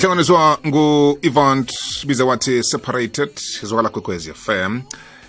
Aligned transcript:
ihlanganiswa 0.00 0.58
ngu-evant 0.66 1.72
biza 2.06 2.24
wathi 2.24 2.62
separated 2.62 3.30
izwakala 3.62 3.88
kwekwezi 3.88 4.32
fm 4.34 4.80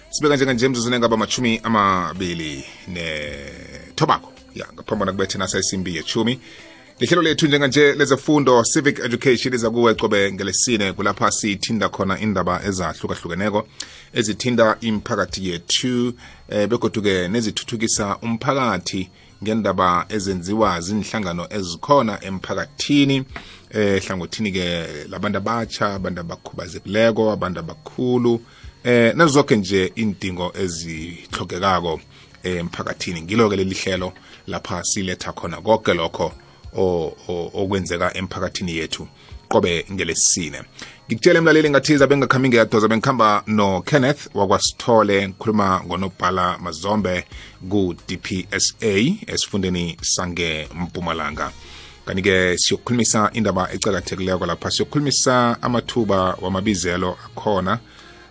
sibeka 0.09 0.35
njenganje 0.35 0.65
emzuzweni 0.65 0.95
engaba 0.95 1.17
machumi 1.17 1.59
amabili 1.63 2.65
nethobako. 2.87 4.33
Ya 4.55 4.67
ngaphambana 4.73 5.11
kubethe 5.11 5.37
nasa 5.37 5.59
isimbi 5.59 5.95
yechumi. 5.95 6.39
Lihlelo 6.99 7.21
lethu 7.21 7.47
njenganje 7.47 7.93
lezefundo 7.93 8.63
civic 8.63 8.99
education 8.99 9.51
liza 9.51 9.69
kuwe 9.69 9.93
cobe 9.95 10.31
ngelesine 10.31 10.93
kulapha 10.93 11.31
sithinda 11.31 11.89
khona 11.89 12.19
indaba 12.19 12.61
ezahlukahlukeneko 12.65 13.67
ezithinda 14.13 14.77
imiphakathi 14.81 15.49
yethu 15.49 16.13
eh, 16.49 16.67
begoduke 16.69 17.27
nezithuthukisa 17.27 18.17
umphakathi 18.21 19.09
ngendaba 19.43 20.05
ezenziwa 20.09 20.81
zinhlangano 20.81 21.47
ezikhona 21.49 22.23
emphakathini. 22.23 23.25
Eh 23.73 24.03
hlangothini 24.03 24.51
ke 24.51 24.87
labantu 25.09 25.37
abatsha 25.37 25.93
abantu 25.93 26.21
abakhubazekileko 26.21 27.31
abantu 27.31 27.59
abakhulu 27.59 28.41
eh 28.83 29.15
nazo 29.15 29.31
zonke 29.33 29.55
nje 29.55 29.91
indingo 29.95 30.53
ezihlogekako 30.55 31.99
emphakathini. 32.43 33.21
Ngilo-ke 33.21 33.55
leli 33.55 33.75
hlelo 33.75 34.13
lapha 34.47 34.83
siletha 34.83 35.31
khona 35.31 35.61
konke 35.61 35.93
lokho 35.93 36.33
okwenzeka 37.53 38.17
emphakathini 38.17 38.77
yethu. 38.77 39.07
Qobe 39.49 39.85
ngelesine. 39.91 40.61
Ngikutshele 41.07 41.37
emlaleli 41.37 41.69
ngathiza 41.69 42.07
bengakhambi 42.07 42.49
ngiyadoza 42.49 42.87
bengikhamba 42.87 43.43
no-kenneth 43.47 44.27
wakwasithole 44.33 45.27
ngikhuluma 45.27 45.83
ngonobhala 45.85 46.57
mazombe 46.57 47.25
ku-dpsa 47.69 48.75
esifundeni 49.27 49.97
sangempumalanga 50.01 51.51
kanti-ke 52.05 52.57
siyokukhulumisa 52.57 53.29
indaba 53.33 53.71
ecakathekileko 53.73 54.45
lapha. 54.45 54.71
Siyokukhulumisa 54.71 55.57
amathuba 55.61 56.37
wamabizelo 56.41 57.17
akhona 57.25 57.79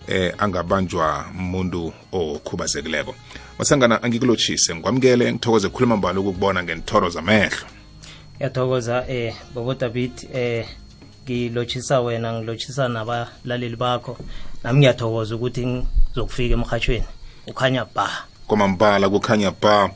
eh 0.09 0.35
angabanjwa 0.39 1.27
umuntu 1.39 1.93
okhubazekileko. 2.13 3.15
Masangana 3.59 4.03
angikulotshise 4.03 4.75
ngikwamukele 4.75 5.33
ngithokoze 5.33 5.69
khuluma 5.69 5.97
mbalo 5.97 6.21
ukukubona 6.21 6.63
ngenithoro 6.63 7.09
zamehlo. 7.11 7.67
Yathokoza 8.41 9.05
eh 9.09 9.35
bobo 9.55 9.75
David 9.75 10.13
eh 10.35 10.67
ngilotshisa 11.25 12.01
wena 12.01 12.33
ngilotshisa 12.33 12.89
nabalaleli 12.89 13.77
bakho. 13.77 14.17
Nami 14.65 14.79
ngiyathokoza 14.79 15.37
ukuthi 15.37 15.67
ngizokufika 15.67 16.55
emhatshweni 16.55 17.05
ukhanya 17.47 17.85
ba. 17.85 18.11
Kwamambala 18.47 19.09
kukhanya 19.09 19.51
ba 19.51 19.91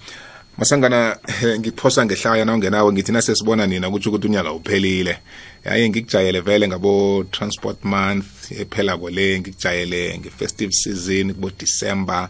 masangana 0.58 1.16
ngiphosa 1.58 2.05
ngehlaya 2.05 2.44
na 2.44 2.55
ungenawe? 2.55 2.92
Ngithi 2.92 3.12
nasesibona 3.12 3.66
nina 3.66 3.91
kutsho 3.91 4.10
ukuthi 4.10 4.27
unyaka 4.27 4.52
uphelile. 4.52 5.19
Yaye 5.64 5.88
ngikujayele 5.88 6.41
vele 6.41 6.69
ngabo 6.69 7.24
transport 7.30 7.84
month 7.84 8.52
ephela 8.52 8.97
kole 8.97 9.41
ngikujayele 9.41 10.19
nge-festive 10.19 10.72
season 10.72 11.34
kubo 11.34 11.50
december. 11.58 12.28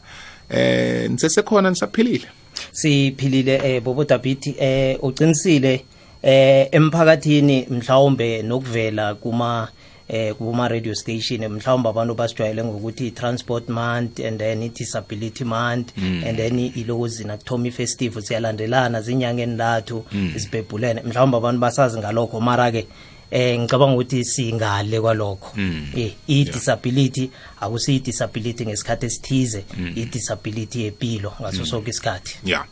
Eh 0.50 1.10
nisesekhona 1.10 1.70
nisaphilile 1.70 2.26
siphilile 2.72 3.60
eh 3.64 3.82
bobo 3.82 4.04
David 4.04 4.54
eh 4.58 4.98
uqinisile 5.02 5.84
eh 6.22 6.68
emphakathini 6.72 7.66
mhlawumbe 7.70 8.42
nokuvela 8.42 9.14
kuma 9.14 9.68
eh 10.08 10.34
kuma 10.34 10.68
radio 10.68 10.94
station 10.94 11.48
mhlawumbe 11.48 11.88
abantu 11.88 12.14
basijwayele 12.14 12.64
ngokuthi 12.64 13.10
transport 13.10 13.68
month 13.68 14.20
and 14.20 14.38
then 14.38 14.62
i-disability 14.62 15.44
month 15.44 15.96
mm. 15.96 16.22
and 16.26 16.36
then 16.36 16.58
ilokuzina 16.58 17.36
kuthoma 17.36 17.66
ifestival 17.68 18.22
siyalandelana 18.22 19.02
zinyangeni 19.02 19.56
lathu 19.56 20.04
mm. 20.12 20.32
sibhebhulene 20.36 21.02
mhlawumbe 21.02 21.36
abantu 21.36 21.60
basazi 21.60 21.98
ngalokho 21.98 22.40
mara 22.40 22.72
ke 22.72 22.86
eh 23.30 23.58
ngicabanga 23.58 23.94
ukuthi 23.94 24.24
singale 24.24 25.00
kwalokho 25.00 25.50
Mm. 25.56 25.86
eh 25.96 26.12
i-disability 26.26 27.30
akusiyi 27.60 28.00
disability 28.00 28.66
ngesikhathi 28.66 29.06
esithize 29.06 29.64
Mm. 29.78 29.92
i-disability 29.96 30.82
yempilo 30.82 31.32
ngaso 31.40 31.66
sonke 31.66 31.90
isikhathi 31.90 32.38
ya 32.44 32.64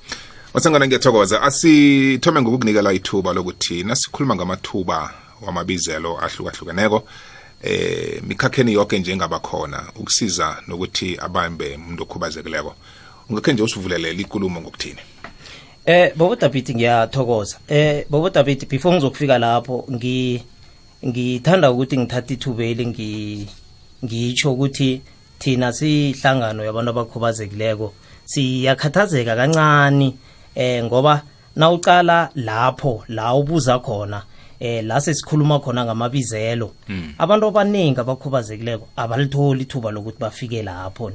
masangana 0.55 0.87
ngiyathokoza 0.87 1.43
asithome 1.43 2.43
ngokukunikela 2.43 2.93
ithuba 2.93 3.33
lokuthi 3.33 3.85
nasikhuluma 3.85 4.37
ngamathuba 4.37 5.15
wamabizelo 5.47 6.19
ahlukahlukeneko 6.19 7.05
eh 7.63 8.23
mikhakheni 8.23 8.73
yonke 8.73 8.99
njengaba 8.99 9.39
khona 9.39 9.85
ukusiza 9.97 10.57
nokuthi 10.69 11.19
abambe 11.21 11.75
umuntu 11.75 12.03
okhubazekileko. 12.03 12.75
Ungakhe 13.31 13.53
nje 13.53 13.63
usivulele 13.63 14.11
ikulumo 14.11 14.61
ngokuthini? 14.61 15.01
Eh 15.87 16.13
Bobo 16.17 16.37
David 16.37 16.71
ngiyathokoza. 16.77 17.57
Eh 17.69 18.05
Bobo 18.11 18.31
David 18.31 18.69
before 18.69 18.95
ngizokufika 18.95 19.39
lapho 19.39 19.87
ngi 19.91 20.43
ngithanda 21.07 21.71
ukuthi 21.71 21.99
ngithathe 21.99 22.35
ithubeli 22.35 22.87
ngi 22.87 23.49
ngitsho 24.05 24.53
ukuthi 24.53 25.01
thina 25.39 25.73
sihlangano 25.73 26.65
yabantu 26.65 26.91
abakhubazekileko. 26.91 27.95
Siyakhathazeka 28.25 29.37
kancane 29.37 30.15
eh 30.55 30.85
ngoba 30.85 31.23
nawucala 31.57 32.31
lapho 32.35 33.05
la 33.09 33.35
ubuza 33.35 33.79
khona 33.79 34.23
eh 34.63 34.85
la 34.85 35.01
sesikhuluma 35.01 35.59
khona 35.59 35.85
ngamabizelo. 35.85 36.71
Abantu 37.19 37.47
abaningi 37.47 38.01
abakhubazekileko 38.01 38.89
abalitholi 38.97 39.63
ithuba 39.63 39.91
lokuthi 39.91 40.19
bafike 40.21 40.63
lapho. 40.63 41.13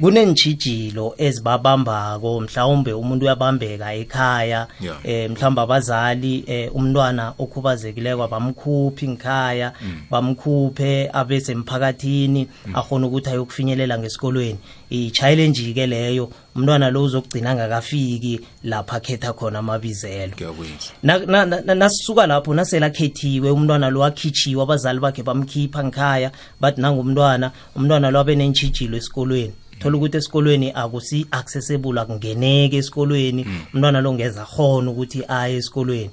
Kunentshijilo 0.00 1.14
ezibabambako 1.18 2.40
mhlawumbe 2.40 2.92
umuntu 2.92 3.24
uyabambeka 3.24 3.94
ekhaya 3.94 4.66
eh 5.04 5.30
mhlawumbe 5.30 5.60
abazali 5.60 6.44
eh 6.46 6.74
umntwana 6.74 7.34
okhubazekileko 7.38 8.22
abamkhuphi 8.24 9.08
ngikhaya 9.08 9.72
bamkhuphe 10.10 11.10
abe 11.12 11.40
semphakathini 11.40 12.48
akhona 12.74 13.06
ukuthi 13.06 13.30
ayokufinyelela 13.30 13.98
ngesikolweni. 13.98 14.58
I-challenge 14.90 15.72
ke 15.74 15.86
leyo 15.86 16.30
umntwana 16.56 16.90
lo 16.90 17.04
uzokugcina 17.04 17.54
ngakafiki 17.54 18.40
lapha 18.64 18.96
akhetha 18.96 19.32
khona 19.32 19.58
amabizelo. 19.58 20.32
Ngiyakwenza. 20.32 20.90
Na- 21.02 21.18
na- 21.18 21.44
na- 21.46 21.74
nasisuka 21.74 22.26
lapho 22.26 22.54
nasele 22.54 22.86
akhethiwe 22.86 23.50
umntwana 23.50 23.90
lo 23.90 24.04
akhitshiwe 24.04 24.62
abazali 24.62 25.00
bakhe 25.00 25.22
bamkhipha 25.22 25.84
ngikhaya 25.84 26.32
bathi 26.60 26.80
nangumntwana 26.80 27.52
umntwana 27.76 28.10
lo 28.10 28.20
abe 28.20 28.34
nentshijilo 28.34 28.96
esikolweni. 28.96 29.52
Thola 29.78 29.96
ukuthi 29.96 30.16
esikolweni 30.16 30.72
akusi 30.74 31.26
accessible 31.30 32.00
akungeneki 32.00 32.76
esikolweni. 32.76 33.46
Umntwana 33.74 34.00
lo 34.00 34.12
ngeza 34.14 34.44
khona 34.44 34.90
ukuthi 34.90 35.22
aye 35.28 35.56
esikolweni 35.56 36.10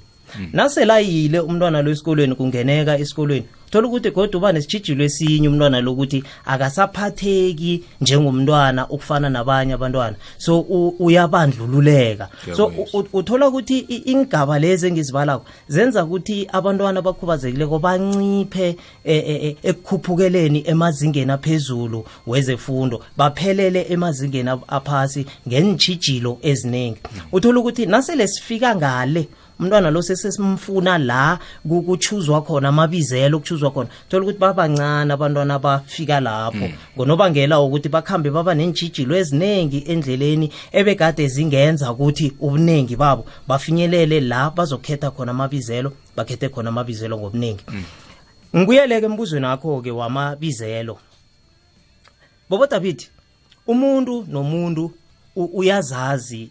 nasele 0.52 0.92
ayile 0.92 1.40
umntwana 1.40 1.82
lo 1.82 1.90
esikolweni 1.90 2.34
kungeneka 2.34 2.98
esikolweni. 2.98 3.46
Thola 3.70 3.88
ukuthi 3.88 4.10
kodwa 4.10 4.38
uba 4.38 4.52
nesitshijilo 4.52 5.04
esinye 5.04 5.48
umntwana 5.48 5.80
lokuthi 5.80 6.22
akasaphatheki 6.44 7.84
njengomntwana 8.00 8.88
ukufana 8.88 9.30
nabanye 9.30 9.72
abantwana. 9.72 10.16
So 10.38 10.60
uyabandlululeka. 10.98 12.28
So 12.56 12.72
uthola 13.12 13.48
ukuthi 13.48 13.78
ingaba 13.78 14.58
lezi 14.58 14.86
engizibalako 14.86 15.44
zenza 15.68 16.04
ukuthi 16.04 16.48
abantwana 16.52 16.98
abakhubazekileko 16.98 17.78
banciphe 17.78 18.68
eh, 19.04 19.24
eh, 19.28 19.44
eh, 19.44 19.56
ekukhuphukeleni 19.62 20.62
emazingeni 20.66 21.32
aphezulu 21.32 22.04
wezefundo. 22.26 23.02
Baphelele 23.16 23.86
emazingeni 23.90 24.48
ap- 24.50 24.64
aphasi 24.72 25.26
ngentshijilo 25.48 26.38
eziningi 26.42 26.98
uthola 27.32 27.60
ukuthi 27.60 27.86
nasele 27.86 28.28
sifika 28.28 28.76
ngale 28.76 29.28
umntwana 29.60 29.90
lo 29.90 30.02
sesesimfuna 30.02 30.98
la 30.98 31.38
ku- 31.68 31.82
kuchuzwa 31.82 32.42
khona 32.42 32.68
amabizelo 32.68 33.38
kuchuzwa 33.38 33.70
khona. 33.70 33.88
Thola 34.08 34.22
ukuthi 34.24 34.38
babancane 34.38 35.12
abantwana 35.12 35.54
abafika 35.54 36.20
lapho. 36.20 36.68
Ngonobangela 36.96 37.58
wokuthi 37.58 37.88
bakhambe 37.88 38.30
baba 38.30 38.54
nentshijilo 38.54 39.16
eziningi 39.16 39.84
endleleni 39.88 40.52
ebekade 40.72 41.28
zingenza 41.28 41.92
ukuthi 41.92 42.32
ubuningi 42.40 42.96
babo 42.96 43.26
bafinyelele 43.48 44.20
la 44.20 44.50
bazokhetha 44.50 45.10
khona 45.10 45.30
amabizelo 45.32 45.92
bakhethe 46.16 46.48
khona 46.48 46.68
amabizelo 46.68 47.18
ngobuningi 47.18 47.64
ngibuyeleke 48.56 49.06
embuzweni 49.06 49.46
wakho-ke 49.46 49.90
wamabizelo. 49.90 50.98
Bobo 52.50 52.66
david 52.66 53.02
umuntu 53.66 54.24
nomuntu 54.28 54.92
uyazazi 55.36 56.50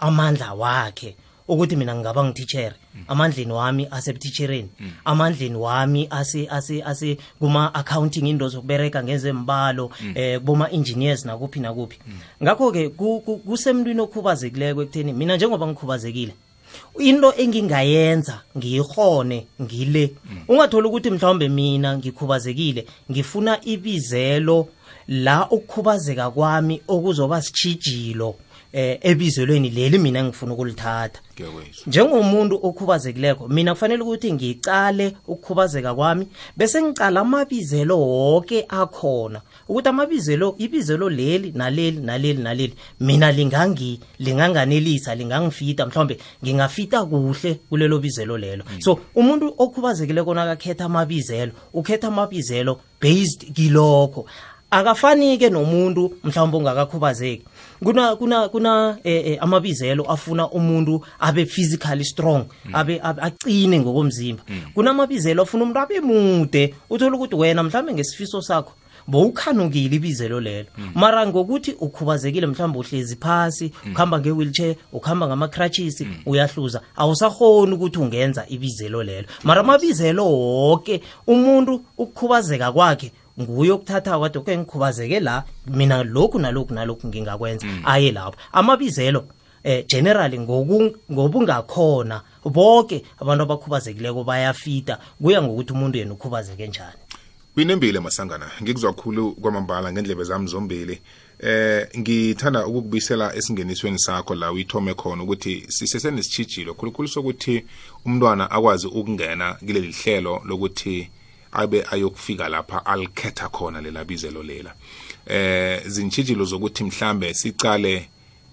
amandla 0.00 0.52
wakhe. 0.54 1.16
Ukuthi 1.48 1.76
mina 1.76 1.94
ngingaba 1.94 2.24
ngititshere 2.24 2.74
amandleni 3.08 3.52
wami 3.52 3.86
asebutitshereni 3.90 4.68
amandleni 5.04 5.56
wami 5.56 6.06
ase 6.10 6.48
ase 6.50 6.82
ase 6.82 7.16
kuma 7.38 7.74
accounting 7.74 8.26
into 8.28 8.48
zokubereka 8.48 9.02
ngezembalo 9.02 9.90
eh 10.14 10.38
kuboma 10.38 10.70
engineers 10.70 11.24
nakuphi 11.24 11.60
nakuphi. 11.60 11.98
Ngakho 12.42 12.72
ke 12.72 12.88
ku- 12.88 13.20
ku- 13.20 13.38
kusemntwini 13.38 14.00
okhubazekileko 14.00 14.82
ekutheni 14.82 15.12
mina 15.12 15.36
njengoba 15.36 15.66
ngikhubazekile 15.66 16.32
into 16.98 17.32
engingayenza 17.36 18.40
ngiyihone 18.56 19.46
ngile. 19.62 20.12
Ungathola 20.48 20.88
ukuthi 20.88 21.10
mhlawumbe 21.10 21.48
mina 21.48 21.98
ngikhubazekile 21.98 22.86
ngifuna 23.10 23.58
ibizelo 23.64 24.68
la 25.08 25.48
ukukhubazeka 25.50 26.30
kwami 26.30 26.82
okuzoba 26.88 27.42
sitshijilo 27.42 28.34
eh 28.76 28.98
ebizelweni 29.02 29.70
leli 29.70 29.98
mina 29.98 30.24
ngifuna 30.24 30.52
ukulithatha. 30.52 31.20
Njengomuntu 31.86 32.60
okhubazekileko 32.62 33.48
mina 33.48 33.74
kufanele 33.74 34.02
ukuthi 34.02 34.32
ngicale 34.32 35.16
ukukhubazeka 35.28 35.94
kwami 35.94 36.28
bese 36.56 36.82
ngicala 36.82 37.20
amabizelo 37.20 38.00
wonke 38.00 38.66
akhona. 38.68 39.40
Ukuthi 39.68 39.88
amabizelo 39.88 40.54
ibizelo 40.58 41.08
leli 41.08 41.52
naleli 41.54 42.00
naleli 42.00 42.42
naleli 42.42 42.74
mina 43.00 43.32
lingangi 43.32 44.00
linganganelisa 44.18 45.14
lingangifita 45.14 45.86
mhlawumbe 45.86 46.18
ngingafita 46.44 47.04
kuhle 47.04 47.54
kulelo 47.54 47.98
bizelo 47.98 48.38
lelo. 48.38 48.64
So 48.78 49.00
umuntu 49.14 49.54
okhubazekileko 49.58 50.34
nakakhetha 50.34 50.84
amabizelo 50.84 51.52
ukhetha 51.72 52.08
amabizelo 52.08 52.80
based 53.00 53.52
kilokho. 53.54 54.26
Akafani 54.70 55.38
ke 55.38 55.50
nomuntu 55.50 56.12
mhlawumbe 56.24 56.56
ongakakhubazeki. 56.56 57.44
Kuna 57.84 58.16
kuna 58.16 58.48
kuna 58.48 58.98
eh, 59.04 59.26
eh, 59.26 59.38
amabizelo 59.40 60.04
afuna 60.04 60.50
umuntu 60.50 61.04
abe 61.20 61.46
physically 61.46 62.04
strong 62.04 62.44
abe, 62.72 63.00
abe 63.02 63.22
acine 63.22 63.80
ngokomzimba. 63.80 64.42
Kunamabizelo 64.74 65.42
afuna 65.42 65.62
umuntu 65.64 65.80
abe 65.80 66.00
mude 66.00 66.74
uthole 66.90 67.16
ukuthi 67.16 67.34
wena 67.34 67.62
mhlawumbe 67.62 67.92
ngesifiso 67.94 68.42
sakho 68.42 68.72
bowukhanukile 69.08 69.96
ibizelo 69.96 70.40
lelo. 70.40 70.68
Mara 70.94 71.26
ngokuthi 71.26 71.72
ukhubazekile 71.72 72.46
mhlawumbe 72.46 72.78
uhlezi 72.78 73.16
phasi 73.16 73.72
ukuhamba 73.90 74.20
nge-wheelchair 74.20 74.76
ukuhamba 74.92 75.26
ngama-crutches 75.26 76.04
uyahluza 76.26 76.80
awusahoni 76.96 77.72
ukuthi 77.74 77.98
ungenza 77.98 78.44
ibizelo 78.48 79.02
lelo. 79.02 79.28
Mara 79.44 79.60
amabizelo 79.60 80.24
wonke 80.26 81.00
umuntu 81.26 81.84
ukukhubazeka 81.98 82.72
kwakhe 82.72 83.12
nguye 83.40 83.70
okuthatha 83.72 84.18
kwathi 84.18 84.38
okay 84.38 84.56
ngikhubazeke 84.56 85.20
la 85.20 85.44
mina 85.66 86.02
lokhu 86.02 86.38
nalokhu 86.38 86.74
nalokhu 86.74 87.08
ngingakwenza. 87.08 87.66
Aye 87.84 88.12
lapho. 88.12 88.38
Amabizelo 88.52 89.24
eh 89.64 89.84
generally 89.86 90.38
ngoku- 90.38 90.94
ngobungakhona 91.12 92.22
bonke 92.44 93.02
abantu 93.20 93.42
abakhubazekileko 93.42 94.24
bayafita 94.24 94.98
kuya 95.22 95.42
ngokuthi 95.42 95.72
umuntu 95.72 95.98
yena 95.98 96.12
ukhubazeke 96.12 96.66
njani. 96.66 96.98
Uyinembile 97.56 98.00
masangana 98.00 98.50
ngikuzwa 98.62 98.92
khulu 98.92 99.32
kwamambala 99.32 99.92
ngendlebe 99.92 100.24
zami 100.24 100.46
zombili. 100.46 101.00
Eh 101.40 101.88
ngithanda 101.98 102.66
ukukubisela 102.66 103.34
esingenisweni 103.34 103.98
sakho 103.98 104.34
la 104.34 104.52
uyithome 104.52 104.94
khona 104.94 105.22
ukuthi 105.22 105.64
sisesenesitshijilo 105.68 106.74
khulukhulu 106.74 107.08
sokuthi 107.08 107.64
umntwana 108.04 108.50
akwazi 108.50 108.86
ukungena 108.86 109.54
kileli 109.54 109.92
hlelo 109.92 110.42
lokuthi 110.44 111.10
abe 111.52 111.84
ayokufika 111.90 112.48
lapha 112.48 112.86
alikhetha 112.86 113.48
khona 113.48 113.80
lela 113.80 114.04
bizelo 114.04 114.42
lela. 114.42 114.74
Eh 115.26 115.82
zintshijilo 115.86 116.44
zokuthi 116.44 116.84
mhlambe 116.84 117.34
sicale 117.34 118.08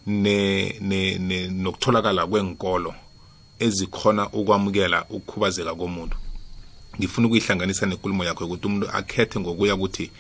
ne, 0.08 0.76
ne, 0.80 1.48
nokutholakala 1.48 2.28
kwenkolo 2.28 2.94
ezikhona 3.60 4.30
ukwamukela 4.30 5.06
ukukhubazeka 5.10 5.76
komuntu. 5.76 6.18
Ngifuna 6.98 7.28
ukuyihlanganisa 7.28 7.86
nenkulumo 7.86 8.26
yakho 8.26 8.46
ukuthi 8.46 8.68
umuntu 8.68 8.90
akhethe 8.90 9.40
ngokuya 9.40 9.76
ukuthi 9.76 10.12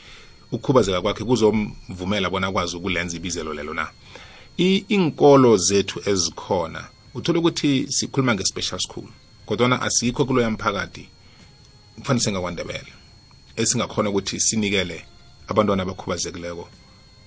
ukukhubazeka 0.51 1.01
kwakhe 1.01 1.23
kuzomvumela 1.23 2.29
bona 2.29 2.47
akwazi 2.47 2.77
ukulenza 2.77 3.17
ibizelo 3.17 3.53
lelo 3.53 3.73
na. 3.73 3.87
Inkolo 4.57 5.57
zethu 5.57 6.01
ezikhona 6.05 6.87
uthola 7.13 7.39
ukuthi 7.39 7.87
sikhuluma 7.89 8.35
nge-special 8.35 8.79
school 8.79 9.07
kodwana 9.45 9.81
asikho 9.81 10.25
kulo 10.25 10.41
yamphakathi 10.41 11.07
kufanele 11.99 12.23
sengakwandebele 12.23 12.93
esingakhona 13.55 14.09
ukuthi 14.09 14.39
sinikele 14.39 15.05
abantwana 15.47 15.83
abakhubazekileko 15.83 16.69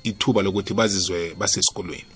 ithuba 0.05 0.43
lokuthi 0.43 0.75
bazizwe 0.75 1.35
basesikolweni. 1.35 2.13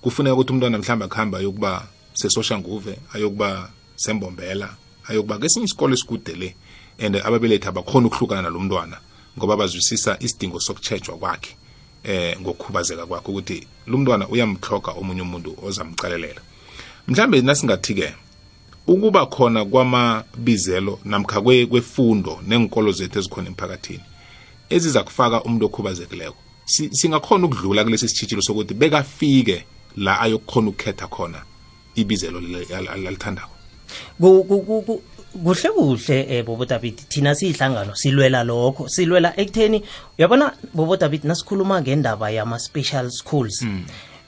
Kufuneka 0.00 0.34
ukuthi 0.34 0.52
umntwana 0.52 0.78
mhlawumbe 0.78 1.04
akuhambe 1.04 1.36
ayokuba 1.36 1.88
sesoshanguve 2.14 2.96
ayokuba 3.14 3.70
sembombela 3.96 4.76
ayokuba 5.08 5.38
kesinye 5.38 5.64
isikolo 5.64 5.94
esikude 5.94 6.34
le 6.34 6.54
and 6.98 7.16
ababelethi 7.16 7.68
abakhona 7.68 8.06
ukuhlukana 8.06 8.42
nalo 8.42 8.60
mntwana 8.60 8.98
ngoba 9.38 9.56
bazwisisa 9.56 10.16
isidingo 10.20 10.60
sokutshejwa 10.60 11.16
kwakhe 11.16 11.56
eh 12.04 12.40
ngokukhubazeka 12.40 13.06
kwakhe 13.06 13.30
ukuthi 13.30 13.66
lo 13.86 13.98
mntwana 13.98 14.28
uyamhloga 14.28 14.92
omunye 14.92 15.22
umuntu 15.22 15.56
ozamcalelela 15.62 16.40
mhlambe 17.08 17.40
nasingathi-ke 17.40 18.14
ukuba 18.86 19.26
khona 19.26 19.64
kwamabizelo 19.64 20.98
namkha 21.04 21.38
kwe- 21.40 21.66
kwefundo 21.66 22.40
nenkolo 22.46 22.92
zethu 22.92 23.18
ezikhona 23.18 23.48
emphakathini 23.48 24.00
eziza 24.70 25.02
kufaka 25.02 25.42
umuntu 25.42 25.66
okhubazekileko 25.66 26.36
Si- 26.64 26.90
singakhona 26.92 27.46
ukudlula 27.46 27.84
kulesi 27.84 28.08
sitshitshilo 28.08 28.42
sokuthi 28.42 28.74
bekafike 28.74 29.64
la 29.96 30.20
ayokukhona 30.20 30.68
ukukhetha 30.68 31.06
khona 31.08 31.42
ibizelo 31.94 32.38
alithandako. 32.94 33.50
Ku- 34.20 34.44
ku- 34.44 34.62
ku- 34.62 34.82
ku- 34.82 35.02
kuhle 35.42 35.68
kuhle 35.70 36.26
eh 36.38 36.44
bobo 36.44 36.64
David 36.64 36.96
thina 37.08 37.34
siyihlangano 37.34 37.94
silwela 37.96 38.44
lokho 38.44 38.88
silwela 38.88 39.34
ekutheni 39.40 39.82
uyabona 40.18 40.52
bobo 40.74 40.96
David 40.96 41.24
nasikhuluma 41.24 41.80
ngendaba 41.82 42.30
yama 42.30 42.58
special 42.58 43.10
schools. 43.10 43.62
I- 43.62 43.84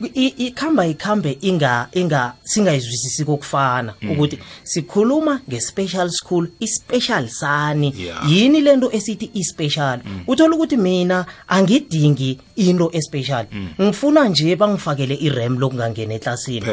ikhamba 0.07 0.87
ikhambe 0.87 1.39
inga 1.41 1.89
inga 1.93 2.35
singayizwisisi 2.45 3.25
kokufana 3.25 3.95
ukuthi 4.13 4.39
sikhuluma 4.63 5.41
nge-special 5.49 6.11
school 6.11 6.49
i-special 6.61 7.29
sani. 7.29 7.95
Yeah. 7.97 8.31
yini 8.31 8.61
lento 8.61 8.91
esithi 8.93 9.31
i-special? 9.35 10.01
Uthola 10.27 10.57
ukuthi 10.57 10.77
mina 10.77 11.27
angidingi 11.49 12.39
into 12.57 12.91
especial. 12.93 13.47
Ngifuna 13.81 14.29
nje 14.29 14.57
bangifakele 14.57 15.15
irem 15.15 15.59
lokungangena 15.59 16.15
eklasini. 16.15 16.67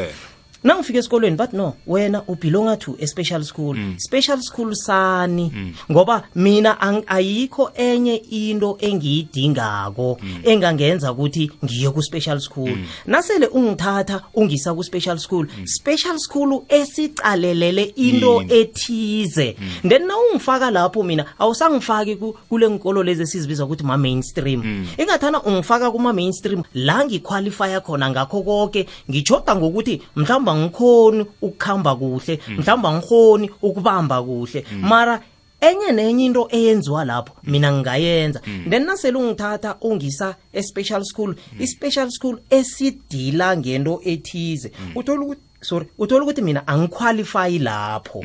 Nangifika 0.63 0.99
esikolweni 0.99 1.35
but 1.37 1.53
no 1.53 1.73
wena 1.87 2.23
ubelonga 2.27 2.77
to 2.77 2.95
a 3.01 3.07
special 3.07 3.43
school 3.43 3.75
mm. 3.77 3.95
special 3.97 4.41
school 4.41 4.75
sani 4.75 5.51
mm. 5.55 5.73
ngoba 5.91 6.23
mina 6.35 6.77
ayikho 7.07 7.71
enye 7.75 8.15
into 8.15 8.77
engiyidingako 8.81 10.17
mm. 10.21 10.41
engangenza 10.43 11.11
ukuthi 11.11 11.51
ngiye 11.65 11.89
ku-special 11.89 12.39
school 12.39 12.69
mm. 12.69 12.85
nasele 13.05 13.47
ungithatha 13.47 14.21
ungisa 14.33 14.73
ku-special 14.73 15.17
school 15.17 15.47
mm. 15.57 15.67
special 15.67 16.17
school 16.19 16.61
esicalelele 16.69 17.83
into 17.95 18.41
Yini? 18.41 18.53
ethize 18.53 19.55
mm. 19.59 19.89
then 19.89 20.07
na 20.07 20.13
ungifaka 20.17 20.71
lapho 20.71 21.03
mina 21.03 21.25
awusangifaki 21.39 22.15
ku- 22.15 22.37
kule 22.49 22.67
nkolo 22.67 23.03
lezi 23.03 23.21
esizibiza 23.23 23.65
ukuthi 23.65 23.83
ma-mainstream 23.83 24.61
mm. 24.63 24.87
ingathana 24.97 25.43
ungifaka 25.43 25.91
kuma-mainstream 25.91 26.63
la 26.73 27.05
ngiqualifya 27.05 27.81
khona 27.81 28.09
ngakho 28.09 28.41
konke 28.43 28.85
ngichoda 29.09 29.55
ngokuthi 29.55 30.01
mhlawumbe 30.15 30.48
angikhoni 30.51 31.25
ukukhamba 31.41 31.95
kuhle 31.95 32.39
mhlawumbe 32.47 32.87
angikhoni 32.87 33.49
ukubamba 33.61 34.23
kuhle. 34.23 34.65
Mara 34.81 35.21
enye 35.61 35.91
nenye 35.91 36.25
into 36.25 36.47
eyenziwa 36.51 37.05
lapho 37.05 37.33
mina 37.43 37.71
ngingayenza. 37.71 38.41
Then 38.69 38.85
nasele 38.85 39.17
ungithatha 39.17 39.75
ungisa 39.81 40.35
e-special 40.53 41.03
school 41.03 41.35
i-special 41.59 42.11
school 42.11 42.39
esidila 42.49 43.57
ngento 43.57 44.01
ethize. 44.05 44.71
Uthola 44.95 45.21
ukuthi 45.21 45.41
sorry 45.61 45.85
uthola 45.97 46.23
ukuthi 46.23 46.41
mina 46.41 46.67
angiqualify 46.67 47.59
lapho. 47.59 48.23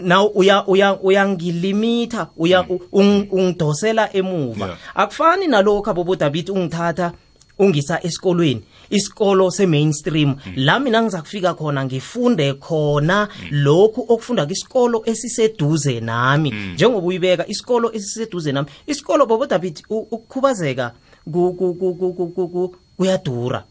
Now 0.00 0.26
uya 0.34 0.66
uya 0.66 1.00
uyangilimitha 1.00 2.28
uya 2.36 2.66
ungidosela 2.92 4.12
emuva. 4.12 4.76
Akufani 4.94 5.46
nalokho 5.46 5.90
abobodabithi 5.90 6.52
ungithatha 6.52 7.12
ungisa 7.58 8.00
esikolweni 8.02 8.62
isikolo 8.90 9.50
se-mainstream. 9.50 10.36
La 10.56 10.78
mina 10.78 11.02
ngizakufika 11.02 11.54
khona 11.54 11.84
ngifunde 11.84 12.54
khona 12.54 13.28
lokhu 13.50 14.04
okufunda 14.08 14.46
kwisikolo 14.46 15.02
esiseduze 15.06 16.00
nami. 16.00 16.50
Njengoba 16.74 17.06
uyibeka 17.06 17.48
isikolo 17.48 17.92
esiseduze 17.92 18.52
nami 18.52 18.68
isikolo 18.86 19.26
bobo 19.26 19.46
David 19.46 19.82
u- 19.90 20.06
ukukhubazeka 20.10 20.92
ku- 21.32 21.54
ku- 21.58 21.74
ku- 21.74 21.94
ku- 21.94 22.12
ku- 22.14 22.28
ku- 22.30 22.48
ku- 22.48 22.74
kuyadura. 22.96 23.64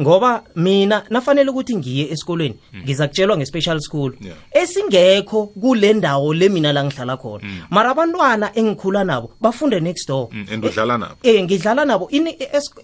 Ngoba 0.00 0.42
mina 0.56 1.02
nafanele 1.10 1.50
ukuthi 1.50 1.76
ngiye 1.76 2.10
esikolweni 2.12 2.54
ngiza 2.76 3.08
kutshelwa 3.08 3.36
nge-special 3.36 3.80
school. 3.80 4.12
Esingekho 4.52 5.46
kule 5.46 5.92
ndawo 5.92 6.34
le 6.34 6.48
mina 6.48 6.72
la 6.72 6.84
ngihlala 6.84 7.16
khona. 7.16 7.44
Mara 7.70 7.90
abantwana 7.90 8.50
engikhula 8.54 9.04
nabo 9.04 9.30
bafunde 9.40 9.80
next 9.80 10.08
door. 10.08 10.28
Mm, 10.32 10.46
and 10.52 10.64
udlala 10.64 10.98
nabo? 10.98 11.14
Eh 11.22 11.42
ngidlala 11.42 11.84
nabo. 11.84 12.08